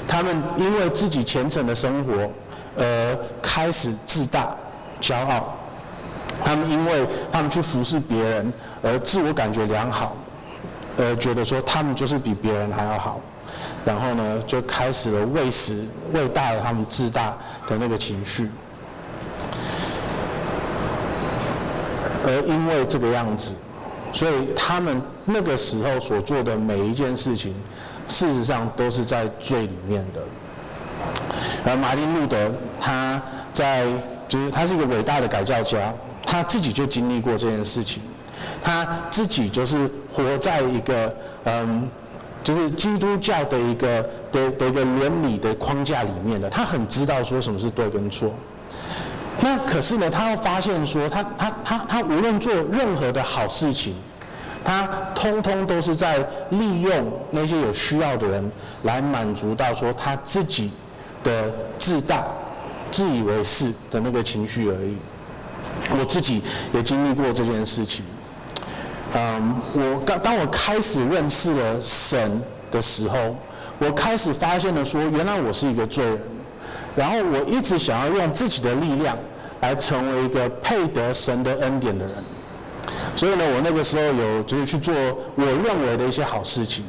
[0.08, 2.12] 他们因为自己虔诚的生活
[2.78, 4.54] 而开始自大、
[5.00, 5.56] 骄傲。
[6.42, 8.50] 他们因为他们去服侍别人
[8.82, 10.16] 而自我感觉良好，
[10.96, 13.20] 而，觉得说他们就是比别人还要好，
[13.84, 17.36] 然后呢，就开始了喂食喂大了他们自大
[17.68, 18.48] 的那个情绪，
[22.24, 23.54] 而因为这个样子，
[24.12, 27.54] 所以他们那个时候所做的每一件事情，
[28.08, 30.20] 事实上都是在罪里面的。
[31.64, 33.20] 而马丁路德他
[33.52, 33.86] 在
[34.28, 35.92] 就是他是一个伟大的改教家。
[36.22, 38.00] 他自己就经历过这件事情，
[38.62, 41.12] 他自己就是活在一个
[41.44, 41.88] 嗯，
[42.44, 48.32] 就是基督教的一个的的一个伦理的框架里面的，他很知道说什么是对跟错。
[49.40, 53.96] 那可是呢，他会发现说他，他他他他无论做任何的好事情，
[54.64, 56.18] 他通通都是在
[56.50, 60.70] 利用那些有需要的人来满足到说他自己
[61.24, 62.24] 的自大、
[62.90, 64.96] 自以为是的那个情绪而已。
[65.98, 66.42] 我自己
[66.72, 68.04] 也经历过这件事情。
[69.14, 73.34] 嗯，我刚当我开始认识了神的时候，
[73.78, 76.18] 我开始发现了说，原来我是一个罪人。
[76.96, 79.16] 然后我一直想要用自己的力量
[79.60, 82.14] 来成为一个配得神的恩典的人。
[83.16, 84.94] 所以呢，我那个时候有就是去做
[85.35, 86.85] 我认为的一些好事情。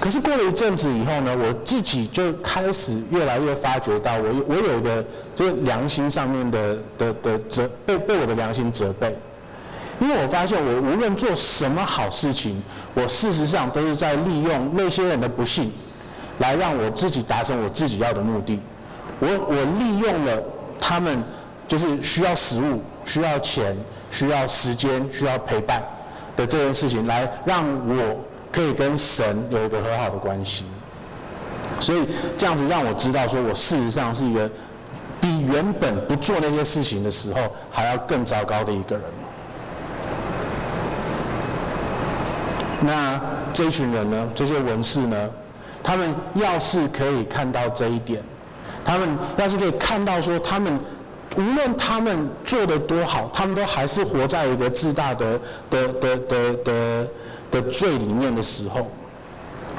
[0.00, 9.14] 可是过了一阵子以后呢，我自己就开始越来越发觉到我，我我有一个就是良心上面的的的责被被我的良心责备，
[10.00, 12.62] 因为我发现我无论做什么好事情，
[12.94, 15.70] 我事实上都是在利用那些人的不幸，
[16.38, 18.58] 来让我自己达成我自己要的目的。
[19.20, 20.42] 我我利用了
[20.80, 21.22] 他们
[21.66, 23.76] 就是需要食物、需要钱、
[24.10, 25.82] 需要时间、需要陪伴
[26.36, 28.16] 的这件事情，来让我。
[28.50, 30.64] 可以跟神有一个很好的关系，
[31.80, 34.50] 所以这样子让我知道，说我事实上是一个
[35.20, 37.40] 比原本不做那些事情的时候
[37.70, 39.04] 还要更糟糕的一个人。
[42.80, 43.20] 那
[43.52, 44.26] 这群人呢？
[44.34, 45.30] 这些文士呢？
[45.82, 48.22] 他们要是可以看到这一点，
[48.82, 50.80] 他们要是可以看到说，他们
[51.38, 57.08] 无论他们做的多好，他们都还是活在一个自大的的的的的。
[57.50, 58.86] 的罪里面的时候，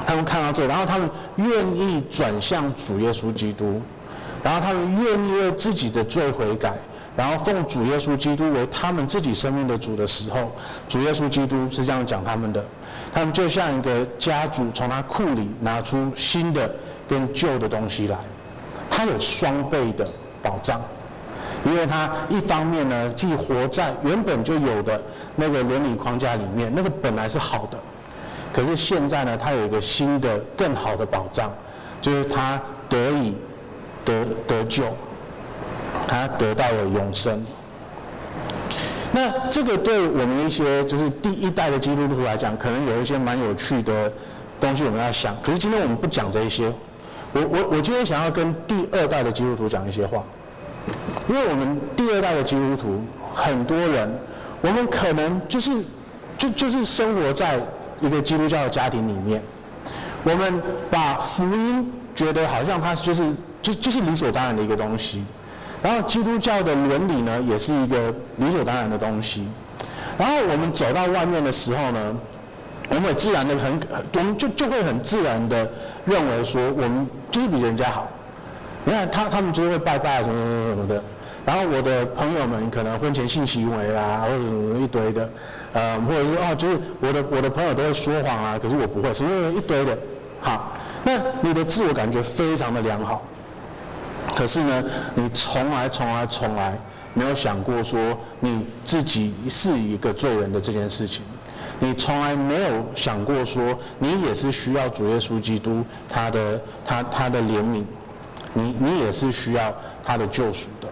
[0.04, 3.80] 他们看到这，然后他们愿意转向主耶稣基督，
[4.42, 6.74] 然后他们愿意为自己的罪悔改，
[7.16, 10.50] 然后奉主耶稣基督为他们自己生命的主的时候，
[10.88, 12.60] 主耶稣基督是这样讲他们的，
[13.14, 16.68] 他们就像一个家主从他库里拿出新的
[17.08, 18.16] 跟旧的东西来，
[18.90, 20.04] 他有双倍的
[20.42, 20.82] 保障。
[21.64, 25.00] 因为他一方面呢，既活在原本就有的
[25.36, 27.78] 那个伦理框架里面，那个本来是好的，
[28.52, 31.50] 可是现在呢，他有一个新的、更好的保障，
[32.00, 33.36] 就是他得以
[34.04, 34.84] 得得救，
[36.08, 37.44] 他得到了永生。
[39.12, 44.10] 那这个对我们一些就是第一代的基督徒来讲，可能有一些蛮有趣的
[44.58, 45.36] 东西我们要想。
[45.42, 46.72] 可是今天我们不讲这一些，
[47.32, 50.24] 我我我今天想要跟第二代的基督徒讲一些话。
[51.28, 53.00] 因为我们第二代的基督徒，
[53.34, 54.12] 很多人，
[54.60, 55.70] 我们可能就是，
[56.36, 57.60] 就就是生活在
[58.00, 59.40] 一个基督教的家庭里面，
[60.24, 60.60] 我们
[60.90, 63.22] 把福音觉得好像它就是
[63.62, 65.22] 就就是理所当然的一个东西，
[65.82, 69.46] 然后基督教的伦理呢，也是一个理所当然的东西，
[70.18, 72.16] 然后我们走到外面的时候呢，
[72.88, 73.80] 我们也自然的很，
[74.14, 75.70] 我们就就会很自然的
[76.06, 78.08] 认为说，我们就是比人家好。
[78.84, 81.02] 你看他他们就会拜拜什么什么什么的，
[81.44, 85.30] 然后我的朋友们可能婚前性行为啦，或者什么一堆的，
[85.72, 89.96] 呃，或者是哦，就是我的我的朋友都会说谎啊，可是我不会，是因为一堆的。
[90.40, 90.72] 好，
[91.04, 91.12] 那
[91.42, 93.22] 你的自我感觉非常的良好，
[94.34, 94.82] 可是呢，
[95.14, 96.78] 你从来从来从来
[97.12, 98.00] 没有想过说
[98.40, 101.22] 你自己是一个罪人的这件事情，
[101.78, 107.84] 你从来没有想过说你也是需要主耶稣基督他的他他的怜悯，
[108.52, 109.74] 你你也是需要
[110.04, 110.88] 他的救赎的。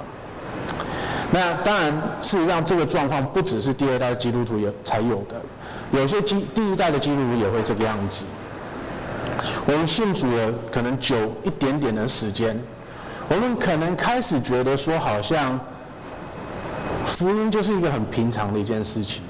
[1.30, 1.92] 那当然，
[2.22, 5.40] 事实上这个状况不只是第二代基督徒也才有的，
[5.90, 8.24] 有些基第一代的基督徒也会这个样子。
[9.66, 12.58] 我们信主了可能久一点点的时间，
[13.28, 15.60] 我们可能开始觉得说，好像
[17.04, 19.22] 福音就是一个很平常的一件事情。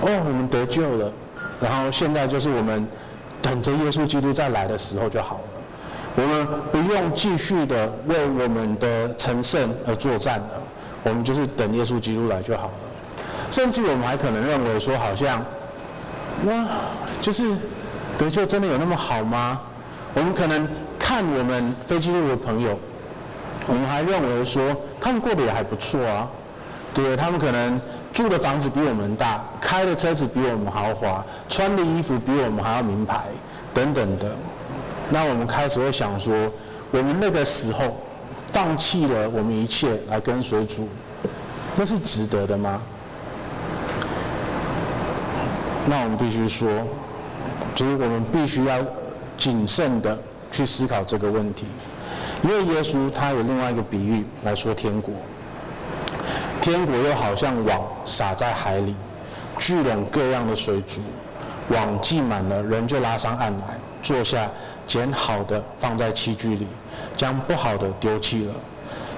[0.00, 1.12] 哦，我们得救了，
[1.60, 2.86] 然后现在就是我们
[3.42, 5.47] 等着耶稣基督再来的时候就好了。
[6.18, 10.62] 我们不用继续的为我们的成圣而作战了。
[11.04, 12.72] 我们就是等耶稣基督来就好了，
[13.52, 15.40] 甚至我们还可能认为说，好像，
[16.42, 16.66] 那
[17.22, 17.56] 就是
[18.18, 19.60] 得救真的有那么好吗？
[20.12, 22.76] 我们可能看我们非基督的朋友，
[23.68, 26.28] 我们还认为说，他们过得也还不错啊，
[26.92, 27.80] 对，他们可能
[28.12, 33.22] 住的房子比我们大，开的车子比我们豪华，穿的衣服比我们还要名牌，
[33.72, 34.34] 等等的。
[35.10, 36.34] 那我们开始会想说，
[36.90, 37.96] 我们那个时候。
[38.50, 40.88] 放弃了我们一切来跟随主，
[41.76, 42.80] 那是值得的吗？
[45.86, 46.66] 那我们必须说，
[47.74, 48.78] 就是我们必须要
[49.36, 50.18] 谨慎的
[50.50, 51.66] 去思考这个问题，
[52.42, 55.12] 因为耶稣他有另外一个比喻来说天国，
[56.62, 58.96] 天国又好像网撒在海里，
[59.58, 61.02] 聚拢各样的水族，
[61.68, 64.50] 网计满了，人就拉上岸来，坐下，
[64.88, 66.66] 捡好的放在器具里。
[67.16, 68.54] 将不好的丢弃了，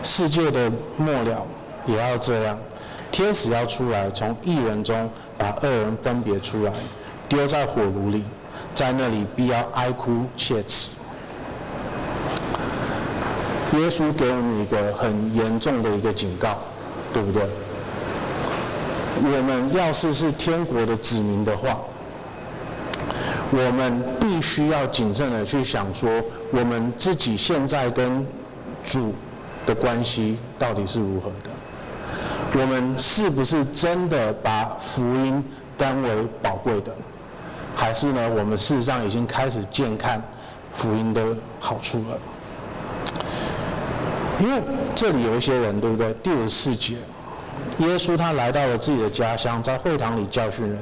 [0.02, 1.46] 世界的末了
[1.86, 2.58] 也要这样，
[3.12, 6.72] 天使要出来，从一人中把恶人分别出来，
[7.28, 8.24] 丢在火炉里，
[8.74, 10.92] 在那里必要哀哭切齿。
[13.74, 16.56] 耶稣给我们一个很严重的一个警告，
[17.12, 17.42] 对不对？
[19.22, 21.76] 我们要是是天国的子民的话，
[23.52, 26.08] 我们必须要谨慎的去想说，
[26.52, 28.26] 我们自己现在跟
[28.84, 29.12] 主
[29.66, 31.50] 的关系到底是如何的？
[32.60, 35.42] 我们是不是真的把福音
[35.76, 36.08] 当为
[36.42, 36.92] 宝贵的？
[37.76, 40.22] 还是呢，我们事实上已经开始见看
[40.74, 41.24] 福音的
[41.58, 42.18] 好处了？
[44.40, 44.62] 因为
[44.94, 46.12] 这里有一些人，对不对？
[46.22, 46.96] 第五十四节，
[47.80, 50.78] 耶稣他来到了自己的家乡，在会堂里教训人。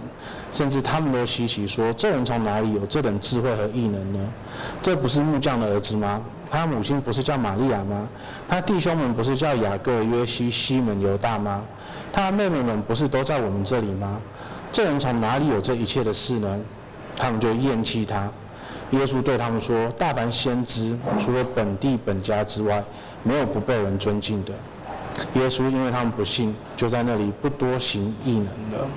[0.51, 4.19] 甚至他们都稀奇说：“这人从哪里有这等智慧和异能呢？
[4.81, 6.21] 这不是木匠的儿子吗？
[6.51, 8.09] 他母亲不是叫玛利亚吗？
[8.49, 11.63] 他弟兄们不是叫雅各、约西、西门、犹大吗？
[12.11, 14.19] 他妹妹们不是都在我们这里吗？
[14.73, 16.59] 这人从哪里有这一切的事呢？”
[17.15, 18.27] 他们就厌弃他。
[18.93, 22.83] 耶稣对他们说：“大凡先知，除了本地本家之外，
[23.23, 24.55] 没有不被人尊敬的。”
[25.35, 28.89] 耶稣因为他们不信，就在那里不多行异能了。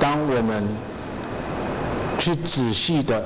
[0.00, 0.64] 当我们
[2.18, 3.24] 去仔细的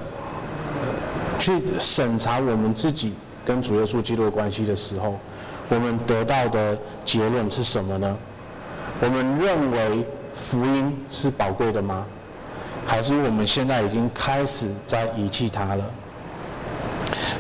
[1.39, 5.19] 去审查我们自己跟主耶稣基督的关系的时候，
[5.69, 8.17] 我们得到的结论是什么呢？
[9.01, 12.05] 我们认为福音是宝贵的吗？
[12.87, 15.85] 还是我们现在已经开始在遗弃它了？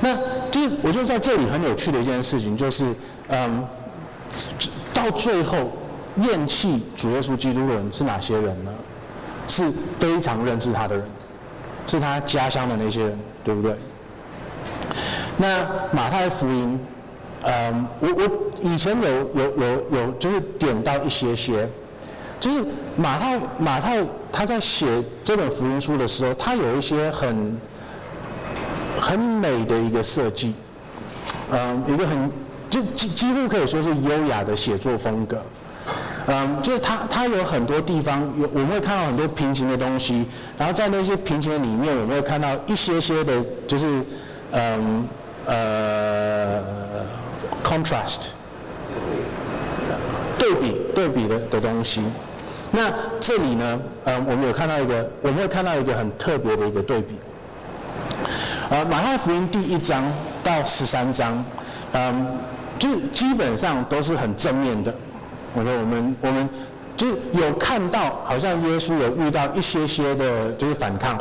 [0.00, 0.16] 那
[0.50, 2.86] 就是我觉得在这里很有趣的一件事情，就是
[3.28, 3.66] 嗯，
[4.92, 5.72] 到最后
[6.16, 8.70] 厌弃主耶稣基督的人是哪些人呢？
[9.48, 9.64] 是
[9.98, 11.04] 非常认识他的人，
[11.86, 13.76] 是他家乡的那些人，对不对？
[15.36, 16.80] 那马太福音，
[17.42, 18.30] 嗯，我我
[18.60, 21.68] 以前有有有有就是点到一些些，
[22.40, 22.64] 就是
[22.96, 24.86] 马太马太他在写
[25.22, 27.56] 这本福音书的时候，他有一些很
[29.06, 30.52] 很美的一个设计，
[31.52, 32.28] 嗯，一个很
[32.68, 35.40] 就几几乎可以说是优雅的写作风格。
[36.26, 40.26] 嗯，就是它，它有很多地方有，我们会看到很多平行的东西，
[40.58, 44.02] 然后在那些平行的里面，我们会看到一些些的，就是，
[44.50, 45.06] 嗯，
[45.46, 46.60] 呃
[47.62, 48.30] ，contrast，
[50.36, 52.02] 对比对比的的东西。
[52.72, 57.14] 那这里呢，嗯，我们有看到一个，我们会看到一个很特别的一个对比。
[58.68, 60.02] 呃，马太福音第一章
[60.42, 61.44] 到十三章，
[61.92, 62.26] 嗯，
[62.80, 64.92] 就基本上都是很正面的。
[65.54, 66.48] 我说我们我们
[66.96, 71.16] 就是有看到，好像耶稣有遇到一些些的，就是反抗，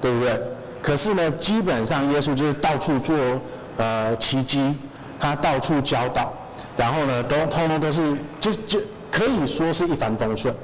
[0.00, 0.40] 对不对？
[0.80, 3.16] 可是呢，基本上耶稣就是到处做
[3.78, 4.72] 呃奇迹，
[5.18, 6.32] 他到处教导，
[6.76, 8.78] 然后呢，都通通都是就就
[9.10, 10.54] 可以说是一帆风顺，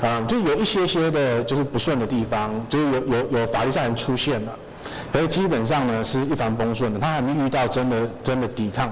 [0.00, 4.52] 啊、呃，就有一些些的就是不顺的地方，就是有有有法律上人出现了，
[5.12, 8.90] 所以基本上呢是一帆风顺的，他还没遇到真的真的抵抗。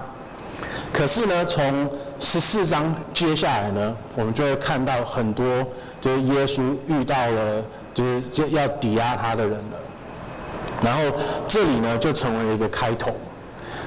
[0.93, 5.67] 可是呢，从十四章接下来呢，我们就会看到很多，
[6.01, 7.63] 就是耶稣遇到了，
[7.95, 9.79] 就是就要抵押他的人了。
[10.83, 11.03] 然后
[11.49, 13.15] 这里呢，就成为了一个开头。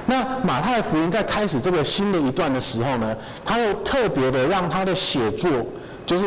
[0.06, 5.50] 那马太福音在开始这个新的一段的时候呢，他又特别的让他的写作，
[6.04, 6.24] 就是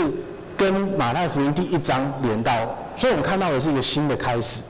[0.55, 2.53] 跟马太福音第一章连到，
[2.95, 4.61] 所以我们看到的是一个新的开始。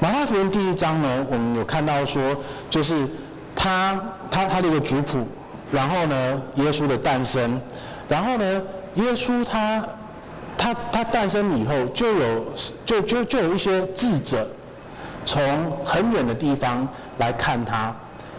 [0.00, 2.22] 马太福音第一章呢，我们有看到说，
[2.70, 3.06] 就是。
[3.54, 4.00] 他
[4.30, 5.24] 他他的一个族谱，
[5.70, 7.60] 然后呢，耶稣的诞生，
[8.08, 8.62] 然后呢，
[8.94, 9.84] 耶稣他
[10.56, 12.44] 他他诞生以后，就有
[12.86, 14.48] 就就就有一些智者
[15.26, 17.94] 从很远的地方来看他，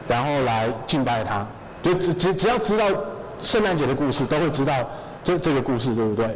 [0.07, 1.45] 然后来敬拜他，
[1.83, 2.85] 就只只只要知道
[3.39, 4.73] 圣诞节的故事，都会知道
[5.23, 6.35] 这这个故事，对不对？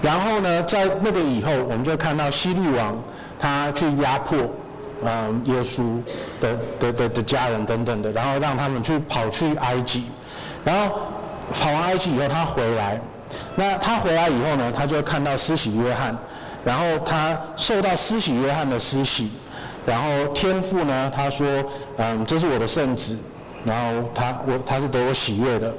[0.00, 2.96] 然后呢，在那个以后，我们就看到希律王
[3.40, 4.38] 他去压迫。
[5.02, 5.98] 嗯，耶稣
[6.42, 10.04] 的的的的家人等等的，然后让他们去跑去埃及，
[10.62, 10.94] 然后
[11.54, 13.00] 跑完埃及以后，他回来。
[13.56, 16.14] 那他回来以后呢，他就看到施洗约翰，
[16.66, 19.30] 然后他受到施洗约翰的施洗，
[19.86, 21.46] 然后天父呢，他说，
[21.96, 23.16] 嗯，这是我的圣子，
[23.64, 25.72] 然后他我他是得我喜悦的，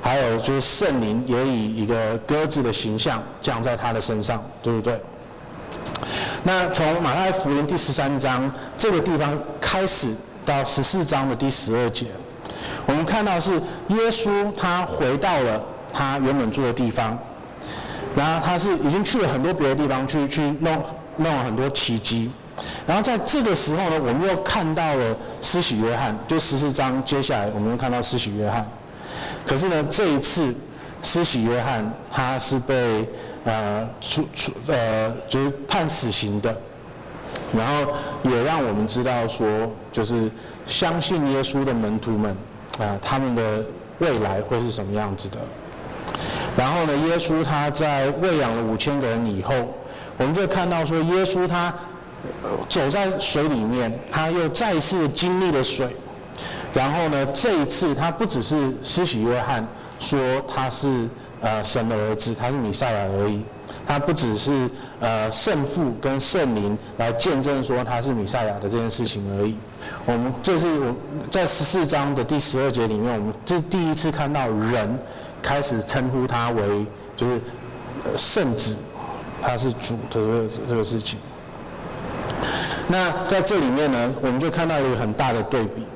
[0.00, 5.00] 还有就是圣灵也以一个鸽子的形象降在他的身上，对不对？
[6.42, 10.08] 那从马太福音第十三章这个地方开始
[10.44, 12.06] 到十四章的第十二节，
[12.86, 13.52] 我们看到是
[13.88, 15.62] 耶稣他回到了
[15.92, 17.18] 他原本住的地方，
[18.16, 20.82] 然后他是已经去了很多别的地方去去弄
[21.18, 22.30] 弄了很多奇迹，
[22.86, 28.66] 然后在这个时候呢，我们又看到了施洗约翰，就十四章接下来我们又看到施洗约翰，
[29.46, 30.54] 可是呢这一次
[31.02, 33.06] 施洗约翰他是被。
[33.42, 36.54] 呃，处处呃，就是判死刑的，
[37.56, 37.90] 然后
[38.22, 39.48] 也让我们知道说，
[39.90, 40.30] 就是
[40.66, 42.36] 相信耶稣的门徒们
[42.78, 43.64] 啊、他们的
[43.98, 45.38] 未来会是什么样子的。
[46.54, 49.54] 然后呢，耶稣他在喂养了五千个人以后，
[50.18, 51.72] 我们就看到说，耶稣他
[52.68, 55.96] 走在水里面，他又再次经历了水。
[56.74, 59.66] 然后呢，这一次他不只是施洗约翰
[59.98, 61.08] 说他是。
[61.40, 63.42] 呃，神的儿子，他是弥赛亚而已。
[63.86, 64.68] 他不只是
[65.00, 69.56] 呃圣父跟圣灵来见证说他是弥赛亚的这件事情而已。
[70.04, 70.94] 我们这是我
[71.30, 74.98] 在十四章的第十二节里面，我们这第一次看到人
[75.42, 76.84] 开始称呼他为
[77.16, 77.40] 就是
[78.16, 78.76] 圣子，
[79.40, 81.18] 他是主的这个这个事情。
[82.88, 85.86] 那在这里面呢，我们就看到一个很大的对比，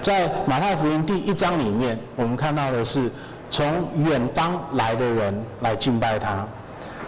[0.00, 3.08] 在马太福音第一章里面，我们看到的是。
[3.52, 6.44] 从远方来的人来敬拜他，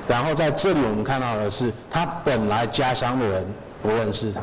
[0.06, 3.42] 然后在这里我们看到的是他本来家乡的人
[3.82, 4.42] 不认识他，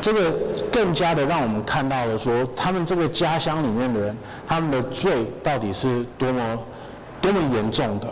[0.00, 0.32] 这个
[0.72, 4.16] 更加的让我们看到了说他们这个家乡里面的人，
[4.48, 6.58] 他们的罪到底是多么
[7.20, 8.08] 多么严重的。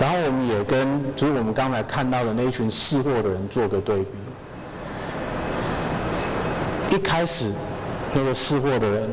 [0.00, 4.08] 然后我们也跟就是我们刚才看到的那一群识货的人做个对比，
[6.96, 7.52] 一开始。
[8.14, 9.08] 那个识货的人，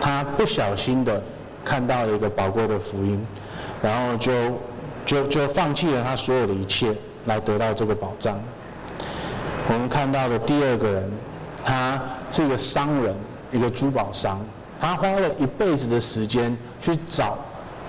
[0.00, 1.22] 他不小心的
[1.64, 3.20] 看到了一个宝贵的福音，
[3.82, 4.32] 然后就
[5.04, 6.94] 就就放弃了他所有的一切
[7.26, 8.38] 来得到这个宝藏。
[9.68, 11.10] 我们看到的第二个人，
[11.64, 12.00] 他
[12.32, 13.14] 是一个商人，
[13.52, 14.40] 一个珠宝商，
[14.80, 17.36] 他花了一辈子的时间去找，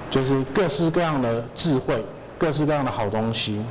[0.10, 2.04] 就是各式各样的智慧，
[2.38, 3.64] 各式各样的好东西，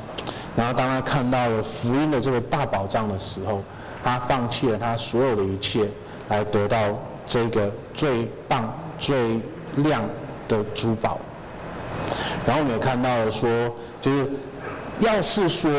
[0.55, 3.61] 然后当他看到了福音的这个大宝藏的时候，
[4.03, 5.87] 他放弃了他所有的一切。
[6.31, 6.77] 来得到
[7.27, 9.37] 这个最棒、最
[9.75, 10.01] 亮
[10.47, 11.19] 的珠宝。
[12.47, 13.49] 然后我们也看到了说，
[14.01, 14.29] 就是
[15.01, 15.69] 要是说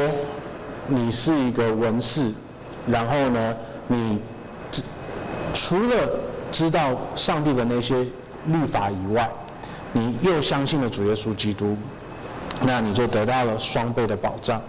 [0.87, 2.31] 你是一个文士，
[2.87, 3.57] 然后呢，
[3.89, 4.21] 你
[5.55, 5.97] 除了
[6.51, 8.07] 知道上帝的那些
[8.45, 9.27] 律法以外，
[9.93, 11.79] 你又相信了主耶稣基督，
[12.61, 14.61] 那你就得到了双倍的保障。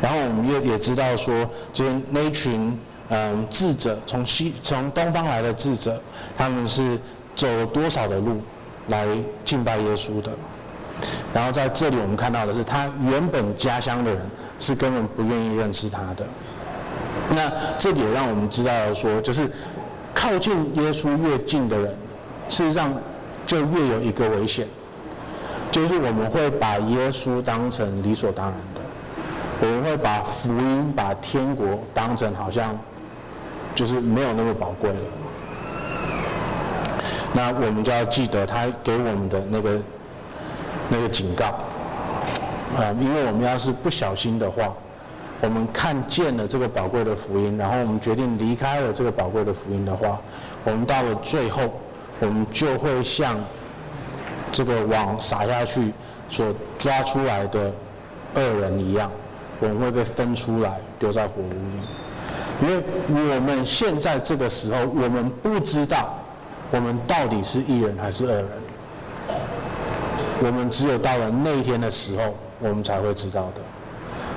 [0.00, 2.78] 然后我们也也知道说，就是那群。
[3.14, 6.00] 嗯，智者从西从东方来的智者，
[6.38, 6.98] 他们是
[7.36, 8.40] 走了多少的路
[8.88, 9.06] 来
[9.44, 10.32] 敬拜耶稣的？
[11.34, 14.22] 然后在这里我们看到的是，他原本家乡的人
[14.58, 16.24] 是根本不愿意认识他的。
[17.30, 19.50] 那这里也让我们知道了说，就是
[20.14, 21.94] 靠近耶稣越近的人，
[22.48, 22.90] 事实上
[23.46, 24.66] 就越有一个危险，
[25.70, 28.80] 就是我们会把耶稣当成理所当然的。
[29.60, 32.74] 我们会把福音、把天国当成好像
[33.74, 34.96] 就是没有那么宝贵了。
[37.34, 39.78] 那我们就要记得他给我们的那个
[40.90, 41.46] 那个警告
[42.76, 44.70] 啊，因为我们要是不小心的话，
[45.40, 50.20] 我们看见了这个宝贵的福音，然后我们决定离开了这个宝贵的福音的话，
[50.62, 51.62] 我们到了最后，
[52.20, 53.34] 我们就会像
[54.52, 55.90] 这个网撒下去
[56.28, 57.72] 所抓出来的
[58.34, 59.10] 恶人一样，
[59.58, 62.01] 我们会被分出来丢在火炉里。
[62.60, 66.18] 因为我们现在这个时候，我们不知道
[66.70, 68.48] 我们到底是一人还是二人，
[70.42, 73.60] 我们只有到了那一天的时候，我们才会知道的。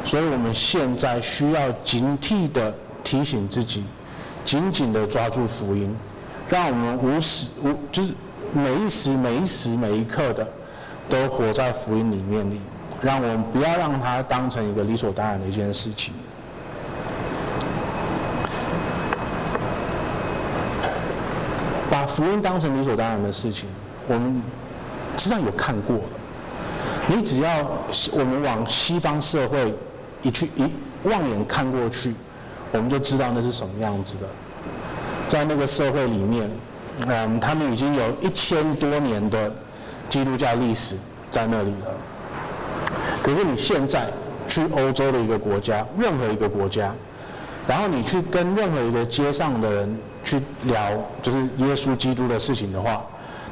[0.04, 3.84] 所以，我们现在需要警惕的提醒自己，
[4.44, 5.96] 紧紧的抓住福音，
[6.48, 8.10] 让我们无时无就是
[8.54, 10.48] 每一时每一时每一刻的
[11.10, 12.60] 都活在福音里面里，
[13.02, 16.14] 让我们不要让它当成一个理所当然的一件事情。
[22.16, 23.68] 福音当成理所当然的事情，
[24.08, 24.42] 我们
[25.18, 26.04] 实际上有看过了。
[27.08, 27.50] 你只要
[28.12, 29.76] 我们往西方社会。
[30.22, 30.64] 一去一
[31.04, 32.16] 望眼看过去，
[32.72, 34.26] 我们就知道那是什么样子的。
[35.28, 36.50] 在那个社会里面，
[37.06, 39.54] 嗯，他们已经有一千多年的
[40.10, 40.98] 基督教历史
[41.30, 41.94] 在那里了。
[43.22, 44.10] 可是你现在
[44.48, 46.92] 去欧洲的一个国家，任何一个国家，
[47.68, 53.06] 然后你去跟任何一个街上的人去聊，就是耶稣基督的事情的话，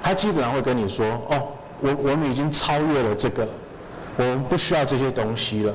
[0.04, 1.48] 他基本上会跟你说：“哦，
[1.80, 3.48] 我我们已经超越了这个，
[4.18, 5.74] 我们不需要这些东西了。”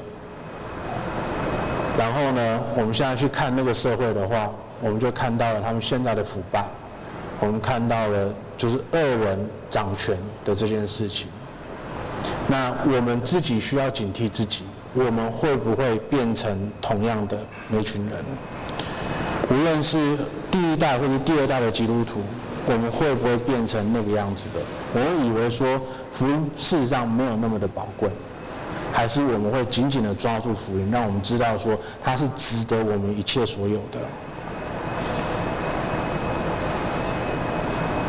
[1.97, 6.65] 然后呢，我们现在去看那个社会的话，我们就看到了他们现在的腐败，
[7.41, 9.39] 我们看到了就是恶人
[9.71, 11.29] 掌权的这件事情。
[12.49, 17.39] 那我们自己需要警惕自己，我们会不会变成同样的
[17.69, 18.19] 那群人？
[19.51, 20.17] 无论是
[20.51, 22.21] 第一代或者第二代的基督徒，
[22.67, 24.61] 我们会不会变成那个样子的？
[24.95, 25.81] 我们以为说
[26.13, 28.11] 福音事实上没有那么的宝贵。
[28.91, 33.99] 还是我们会紧紧的抓住福音，让我们知道说它是值得我们一切所有的。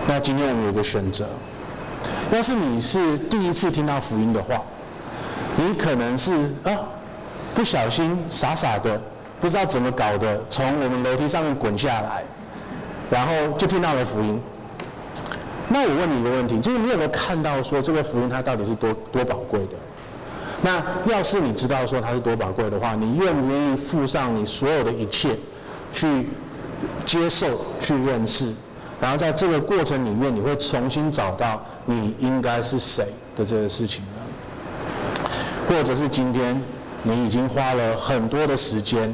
[0.08, 1.28] 那今天我们有个选择，
[2.32, 4.62] 要是你是第一次听到福音的话，
[5.58, 6.32] 你可能是
[6.64, 6.72] 啊
[7.54, 9.00] 不小心傻傻的
[9.42, 12.24] 不知道怎么搞的，从我们楼梯上面滚下来，
[13.10, 14.40] 然后就听到了福音。
[15.70, 19.74] 那我问你一个问题，就是你有没有看到说这个福音它到底是多多宝贵的？
[20.62, 25.38] 那要是你知道说它是多宝贵的话，你愿不愿意付上你所有的一切，
[25.94, 26.28] 去
[27.06, 28.52] 接受、去认识，
[29.00, 33.06] 然后在这个过程里面，你会重新找到你应该是谁
[33.38, 35.32] 的这个事情呢？
[35.70, 36.62] 或者是今天
[37.04, 39.14] 你已经花了很多的时间，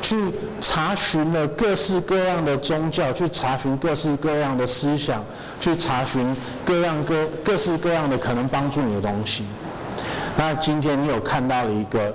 [0.00, 0.16] 去
[0.60, 5.24] 查询了各式各样的宗教，去查询各式各样的思想，
[5.60, 6.34] 去查询
[6.64, 9.44] 各样各各式各样的可能帮助你的东西。
[10.36, 12.14] 那今天你有看到了一个，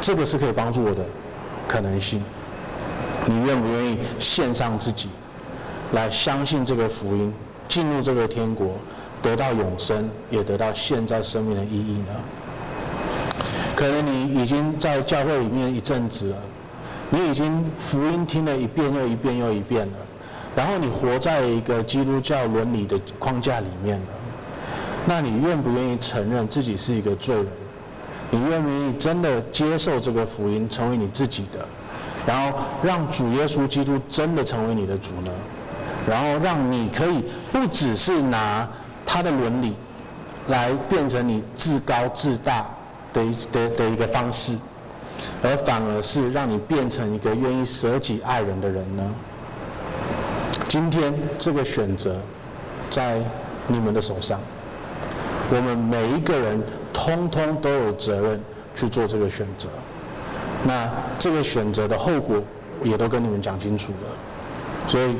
[0.00, 1.04] 这个是可以帮助我的
[1.68, 2.22] 可能性，
[3.26, 5.08] 你愿不愿意献上自己，
[5.92, 7.32] 来相信这个福音，
[7.68, 8.72] 进入这个天国，
[9.20, 12.14] 得到永生，也得到现在生命的意义呢？
[13.76, 16.36] 可能你已经在教会里面一阵子了，
[17.10, 19.92] 你已经福音听了一遍又一遍又一遍了，
[20.56, 24.06] 然后你活在一个基督教伦理的框架里面了。
[25.06, 27.46] 那你愿不愿意承认自己是一个罪人？
[28.30, 31.60] 你愿不愿意真的接受这个福音，成为你自己的，
[32.26, 35.30] 然后让主耶稣基督真的成为你的主呢？
[36.08, 37.22] 然后让你可以
[37.52, 38.66] 不只是拿
[39.04, 39.76] 他的伦理
[40.48, 42.66] 来变成你自高自大
[43.16, 44.54] 的的的一个方式，
[45.42, 49.02] 而反而是让你变成一个愿意舍己爱人的人呢？
[50.68, 52.16] 今天这个选择
[52.90, 53.22] 在
[53.66, 54.38] 你们的手上。
[55.48, 56.60] 我们每一个人
[56.92, 58.40] 通通都有责任
[58.74, 59.68] 去做这个选择，
[60.64, 60.90] 那
[61.20, 62.42] 这个选择的后果
[62.82, 65.16] 也都跟你们讲清楚了，所以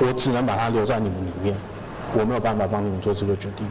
[0.00, 1.54] 我只能把它留在你们里面，
[2.14, 3.68] 我没有办法帮你们做这个决定。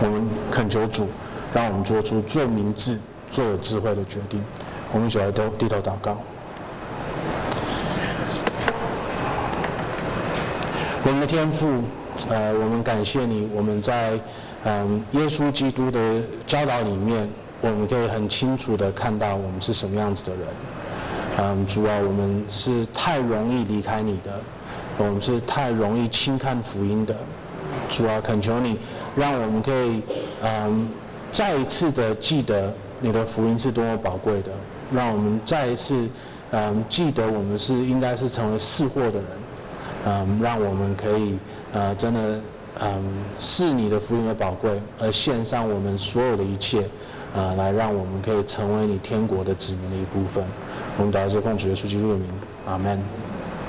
[0.00, 1.08] 我们恳求主，
[1.56, 2.98] 让我们做出最明智、
[3.30, 4.44] 最有智慧的决定。
[4.92, 6.18] 我们一起来都低头祷告。
[11.02, 11.66] 我们的天父，
[12.28, 14.20] 呃，我们感谢你，我们在。
[14.68, 16.00] 嗯，耶稣基督的
[16.44, 17.30] 教导里面，
[17.60, 20.40] 我们可以很清楚的看到我们是什么样子的人。
[21.38, 24.40] 嗯，主啊，我们是太容易离开你的，
[24.98, 27.14] 我们是太容易轻看福音的。
[27.88, 28.76] 主啊，恳求你，
[29.14, 30.02] 让我们可以
[30.42, 30.88] 嗯
[31.32, 34.50] 再一次的记得你的福音是多么宝贵的，
[34.92, 36.08] 让我们再一次，
[36.50, 39.24] 嗯，记得我们是应该是成为识货的人，
[40.06, 41.38] 嗯，让我们可以，
[41.72, 42.40] 呃，真的，
[42.80, 43.02] 嗯，
[43.38, 46.88] 视你的福音为宝贵，而献上我们所有的一切，
[47.34, 50.42] 呃，来让我们可以成为你天国的子民的一部分。
[50.96, 52.28] 我们祷告，奉主耶稣基督的名，
[52.66, 52.98] 阿门。